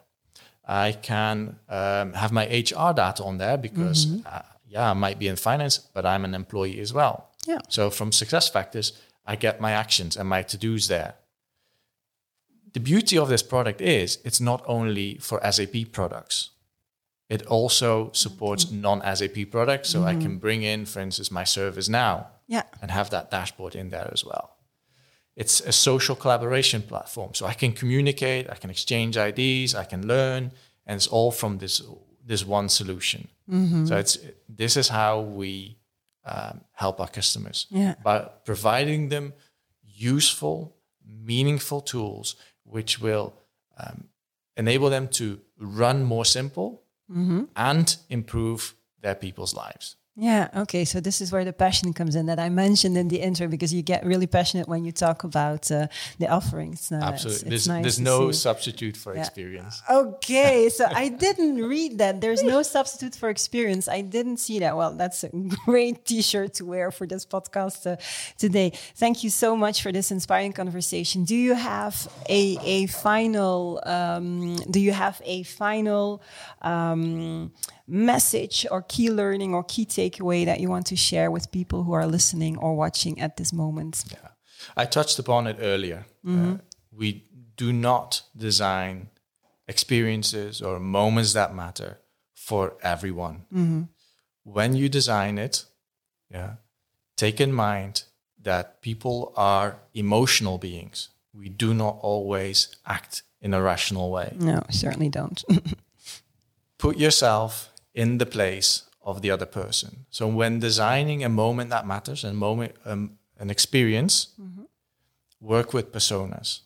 I 0.72 0.94
can 0.94 1.60
um, 1.68 2.14
have 2.14 2.32
my 2.32 2.46
HR 2.46 2.94
data 2.94 3.24
on 3.26 3.38
there 3.38 3.58
because 3.58 4.08
uh, 4.26 4.42
yeah, 4.68 4.92
I 4.92 4.94
might 4.94 5.20
be 5.20 5.28
in 5.28 5.36
finance, 5.36 5.78
but 5.78 6.06
I'm 6.06 6.24
an 6.24 6.34
employee 6.34 6.80
as 6.80 6.94
well. 6.94 7.30
Yeah. 7.46 7.60
So 7.68 7.90
from 7.90 8.12
SuccessFactors, 8.12 8.94
I 9.26 9.36
get 9.36 9.60
my 9.60 9.72
actions 9.74 10.16
and 10.16 10.30
my 10.30 10.44
to-dos 10.44 10.88
there. 10.88 11.16
The 12.72 12.80
beauty 12.80 13.18
of 13.18 13.28
this 13.28 13.44
product 13.44 13.82
is 13.82 14.20
it's 14.24 14.40
not 14.40 14.64
only 14.66 15.18
for 15.18 15.42
SAP 15.52 15.92
products. 15.92 16.52
It 17.28 17.46
also 17.48 18.12
supports 18.14 18.72
non-SAP 18.72 19.52
products. 19.52 19.90
So 19.90 20.04
I 20.04 20.16
can 20.16 20.38
bring 20.38 20.64
in, 20.64 20.86
for 20.86 21.02
instance, 21.02 21.32
my 21.32 21.44
ServiceNow 21.44 22.28
Yeah. 22.48 22.64
and 22.82 22.92
have 22.92 23.10
that 23.10 23.30
dashboard 23.30 23.76
in 23.76 23.90
there 23.90 24.10
as 24.14 24.24
well. 24.26 24.56
It's 25.42 25.62
a 25.68 25.72
social 25.72 26.16
collaboration 26.16 26.82
platform. 26.82 27.34
So 27.34 27.46
I 27.52 27.56
can 27.62 27.72
communicate, 27.74 28.44
I 28.56 28.58
can 28.62 28.70
exchange 28.70 29.14
IDs, 29.30 29.74
I 29.84 29.86
can 29.92 30.02
learn, 30.08 30.52
and 30.86 30.96
it's 31.00 31.08
all 31.16 31.32
from 31.32 31.58
this 31.58 31.82
this 32.28 32.46
one 32.48 32.70
solution. 32.70 33.22
So 33.88 33.98
it's 33.98 34.18
this 34.58 34.76
is 34.78 34.90
how 34.90 35.14
we 35.40 35.52
um, 36.34 36.62
help 36.72 37.00
our 37.00 37.10
customers 37.10 37.68
Yeah. 37.70 37.96
by 38.04 38.18
providing 38.46 39.10
them 39.10 39.34
useful, 40.12 40.58
meaningful 41.26 41.82
tools 41.82 42.36
which 42.64 43.02
will 43.02 43.34
um, 43.78 44.08
enable 44.56 44.90
them 44.90 45.08
to 45.08 45.26
run 45.60 46.04
more 46.04 46.26
simple 46.26 46.70
and 47.56 47.98
improve 48.10 48.74
their 49.02 49.16
people's 49.16 49.54
lives. 49.54 49.98
Yeah. 50.24 50.50
Okay. 50.64 50.86
So 50.86 51.00
this 51.02 51.20
is 51.20 51.32
where 51.32 51.44
the 51.44 51.52
passion 51.66 51.94
comes 51.94 52.16
in 52.16 52.28
that 52.28 52.38
I 52.38 52.50
mentioned 52.50 52.96
in 52.96 53.08
the 53.08 53.20
intro 53.28 53.48
because 53.48 53.74
you 53.74 53.82
get 53.82 54.06
really 54.06 54.28
passionate 54.28 54.68
when 54.68 54.86
you 54.86 54.92
talk 54.92 55.24
about 55.24 55.72
uh, 55.72 55.88
the 56.20 56.28
offerings. 56.28 56.92
Uh, 56.92 56.98
it's- 56.98 57.12
Absolutely. 57.12 57.42
it's 57.42 57.50
there's 57.50 57.68
nice 57.68 57.84
there's 57.86 58.00
no 58.00 58.32
see. 58.32 58.38
substitute 58.38 58.96
for 59.04 59.12
Yeah. 59.16 59.22
experience. 59.22 59.82
Okay, 59.90 60.70
so 60.78 60.86
I 61.04 61.10
didn't 61.10 61.58
read 61.74 61.98
that. 61.98 62.22
There's 62.22 62.44
no 62.44 62.62
substitute 62.62 63.16
for 63.16 63.30
experience. 63.30 63.88
I 63.88 64.02
didn't 64.02 64.38
see 64.38 64.60
that. 64.60 64.78
Well, 64.78 64.94
that's 65.02 65.24
a 65.24 65.30
great 65.66 66.06
T-shirt 66.06 66.54
to 66.60 66.66
wear 66.66 66.92
for 66.92 67.08
this 67.08 67.26
podcast 67.26 67.80
uh, 67.92 67.96
today. 68.38 68.74
Thank 69.04 69.24
you 69.24 69.32
so 69.32 69.56
much 69.58 69.82
for 69.82 69.92
this 69.92 70.12
inspiring 70.12 70.54
conversation. 70.54 71.24
Do 71.26 71.36
you 71.36 71.56
have 71.56 71.96
a 72.30 72.42
a 72.78 72.86
final? 72.86 73.82
Um, 73.96 74.58
do 74.70 74.80
you 74.80 74.94
have 74.94 75.20
a 75.26 75.42
final? 75.62 76.22
Um, 76.62 77.52
message 77.92 78.66
or 78.72 78.82
key 78.84 79.12
learning 79.12 79.54
or 79.54 79.64
key 79.64 79.86
takeaway 79.86 80.46
that 80.46 80.60
you 80.60 80.70
want 80.70 80.86
to 80.88 80.96
share 80.96 81.30
with 81.30 81.52
people 81.52 81.84
who 81.84 81.92
are 81.92 82.08
listening 82.08 82.58
or 82.58 82.76
watching 82.76 83.20
at 83.20 83.38
this 83.38 83.52
moment? 83.52 84.06
Yeah. 84.10 84.30
I 84.78 84.86
touched 84.86 85.20
upon 85.20 85.48
it 85.48 85.58
earlier. 85.60 86.06
Uh, 86.28 86.58
we 86.92 87.26
do 87.58 87.74
not 87.74 88.24
design 88.38 89.10
experiences 89.68 90.62
or 90.62 90.80
moments 90.80 91.34
that 91.34 91.54
matter 91.54 92.00
for 92.34 92.74
everyone. 92.82 93.90
When 94.44 94.76
you 94.76 94.90
design 94.90 95.38
it, 95.38 95.66
yeah, 96.30 96.54
take 97.18 97.40
in 97.42 97.52
mind 97.54 98.04
that 98.42 98.82
people 98.82 99.34
are 99.36 99.78
emotional 99.94 100.58
beings. 100.58 101.10
We 101.34 101.50
do 101.50 101.74
not 101.74 101.98
always 102.02 102.76
act 102.86 103.24
in 103.42 103.54
a 103.54 103.62
rational 103.62 104.12
way. 104.12 104.36
No, 104.40 104.64
certainly 104.70 105.10
don't. 105.10 105.44
put 106.82 106.98
yourself 106.98 107.71
in 107.94 108.18
the 108.18 108.26
place 108.26 108.84
of 109.04 109.22
the 109.22 109.32
other 109.32 109.46
person. 109.46 110.06
So 110.10 110.28
when 110.28 110.60
designing 110.60 111.24
a 111.24 111.30
moment 111.30 111.70
that 111.72 111.88
matters, 111.88 112.24
a 112.24 112.34
moment, 112.34 112.76
um, 112.86 113.18
an 113.40 113.50
experience, 113.50 114.28
work 115.40 115.74
with 115.74 115.92
personas 115.92 116.62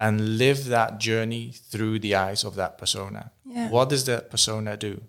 and 0.00 0.38
live 0.38 0.64
that 0.66 0.98
journey 0.98 1.52
through 1.52 1.98
the 1.98 2.14
eyes 2.14 2.42
of 2.44 2.54
that 2.56 2.78
persona. 2.78 3.32
Yeah. 3.44 3.68
What 3.70 3.90
does 3.90 4.04
that 4.06 4.30
persona 4.30 4.76
do? 4.76 5.02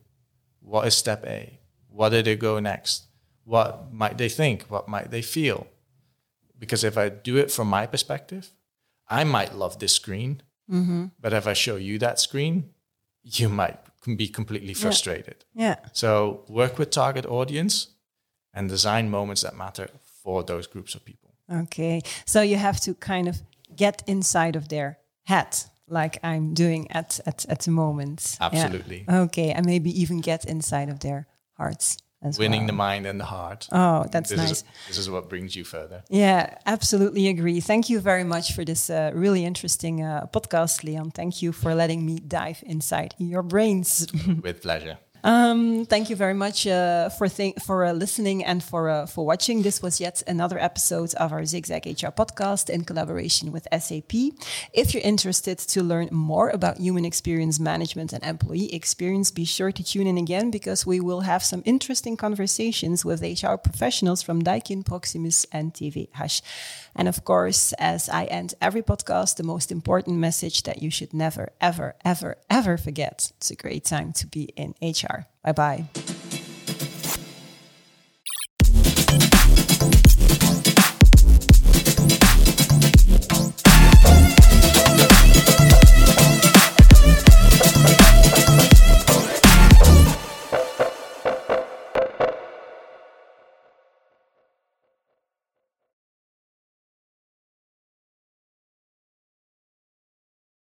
What 0.62 0.86
is 0.88 0.96
step 0.96 1.26
A? 1.26 1.60
What 1.90 2.10
did 2.10 2.26
they 2.26 2.36
go 2.36 2.60
next? 2.60 3.06
What 3.46 3.92
might 3.94 4.18
they 4.18 4.30
think? 4.30 4.64
What 4.68 4.88
might 4.88 5.12
they 5.12 5.22
feel? 5.22 5.68
Because 6.60 6.84
if 6.84 6.98
I 6.98 7.10
do 7.10 7.38
it 7.38 7.52
from 7.52 7.68
my 7.70 7.86
perspective, 7.88 8.52
I 9.08 9.24
might 9.24 9.56
love 9.56 9.80
this 9.80 9.94
screen, 9.94 10.42
but 11.22 11.32
if 11.34 11.46
I 11.48 11.54
show 11.54 11.76
you 11.78 12.00
that 12.00 12.20
screen, 12.20 12.74
you 13.24 13.50
might 13.50 13.78
be 14.16 14.28
completely 14.28 14.74
frustrated. 14.74 15.46
yeah. 15.56 15.76
So 15.94 16.44
work 16.48 16.78
with 16.78 16.90
target 16.92 17.26
audience 17.26 17.88
and 18.54 18.70
design 18.70 19.10
moments 19.10 19.42
that 19.42 19.56
matter 19.56 19.90
for 20.24 20.44
those 20.44 20.68
groups 20.68 20.96
of 20.96 21.04
people. 21.04 21.34
Okay. 21.50 22.02
So 22.26 22.42
you 22.42 22.58
have 22.58 22.80
to 22.82 22.94
kind 22.94 23.28
of 23.28 23.42
get 23.76 24.04
inside 24.08 24.56
of 24.56 24.68
their 24.68 24.98
head, 25.24 25.58
like 25.88 26.20
I'm 26.24 26.54
doing 26.54 26.90
at 26.92 27.20
at, 27.26 27.46
at 27.50 27.60
the 27.60 27.72
moment. 27.72 28.38
Yeah. 28.40 28.48
Absolutely. 28.48 29.06
Okay. 29.10 29.52
And 29.52 29.66
maybe 29.66 29.90
even 30.02 30.22
get 30.22 30.46
inside 30.46 30.90
of 30.90 31.00
their 31.00 31.28
hearts 31.58 31.98
Winning 32.22 32.62
well. 32.62 32.68
the 32.68 32.74
mind 32.74 33.06
and 33.06 33.20
the 33.20 33.26
heart. 33.26 33.68
Oh, 33.72 34.06
that's 34.12 34.32
this 34.32 34.38
nice. 34.38 34.52
Is, 34.52 34.64
this 34.88 34.98
is 34.98 35.10
what 35.10 35.30
brings 35.30 35.56
you 35.56 35.64
further. 35.64 36.04
Yeah, 36.10 36.58
absolutely 36.66 37.28
agree. 37.28 37.60
Thank 37.60 37.90
you 37.90 38.00
very 38.00 38.24
much 38.24 38.54
for 38.54 38.66
this 38.66 38.90
uh, 38.90 39.12
really 39.14 39.46
interesting 39.46 40.04
uh, 40.04 40.26
podcast, 40.34 40.84
Leon. 40.84 41.12
Thank 41.12 41.44
you 41.44 41.52
for 41.52 41.76
letting 41.76 42.04
me 42.06 42.18
dive 42.18 42.64
inside 42.66 43.14
your 43.20 43.44
brains. 43.44 44.08
with 44.42 44.64
pleasure. 44.64 44.98
Um, 45.26 45.88
thank 45.88 46.12
you 46.12 46.16
very 46.16 46.36
much 46.36 46.68
uh, 46.68 47.10
for 47.10 47.28
for 47.60 47.86
uh, 47.86 47.94
listening 47.94 48.46
and 48.46 48.62
for 48.64 48.90
uh, 48.90 49.08
for 49.08 49.26
watching. 49.26 49.64
This 49.64 49.82
was 49.82 50.00
yet 50.00 50.22
another 50.28 50.60
episode 50.60 51.16
of 51.16 51.34
our 51.34 51.44
Zigzag 51.46 51.88
HR 51.88 52.14
podcast 52.14 52.70
in 52.70 52.86
collaboration 52.86 53.52
with 53.52 53.68
SAP. 53.72 54.14
If 54.72 54.94
you're 54.94 55.02
interested 55.02 55.58
to 55.58 55.82
learn 55.82 56.10
more 56.12 56.50
about 56.50 56.78
human 56.78 57.06
experience 57.06 57.60
management 57.60 58.14
and 58.14 58.24
employee 58.24 58.72
experience, 58.72 59.32
be 59.32 59.46
sure 59.46 59.72
to 59.72 59.84
tune 59.84 60.06
in 60.06 60.20
again 60.20 60.52
because 60.52 60.86
we 60.86 61.00
will 61.00 61.22
have 61.22 61.44
some 61.44 61.64
interesting 61.66 62.18
conversations 62.18 63.04
with 63.04 63.24
HR 63.24 63.56
professionals 63.56 64.22
from 64.22 64.44
Daikin, 64.44 64.86
Proximus, 64.86 65.48
and 65.52 65.74
TVH. 65.74 66.44
And 66.96 67.08
of 67.08 67.26
course, 67.26 67.74
as 67.74 68.10
I 68.10 68.26
end 68.26 68.54
every 68.62 68.82
podcast, 68.82 69.36
the 69.36 69.44
most 69.44 69.72
important 69.72 70.18
message 70.18 70.64
that 70.64 70.82
you 70.82 70.90
should 70.90 71.14
never, 71.14 71.52
ever, 71.60 71.96
ever, 72.06 72.38
ever 72.50 72.78
forget: 72.78 73.32
it's 73.38 73.52
a 73.52 73.56
great 73.56 73.84
time 73.84 74.14
to 74.14 74.28
be 74.28 74.54
in 74.56 74.76
HR. 74.82 75.28
Bye 75.44 75.52
bye. 75.52 76.15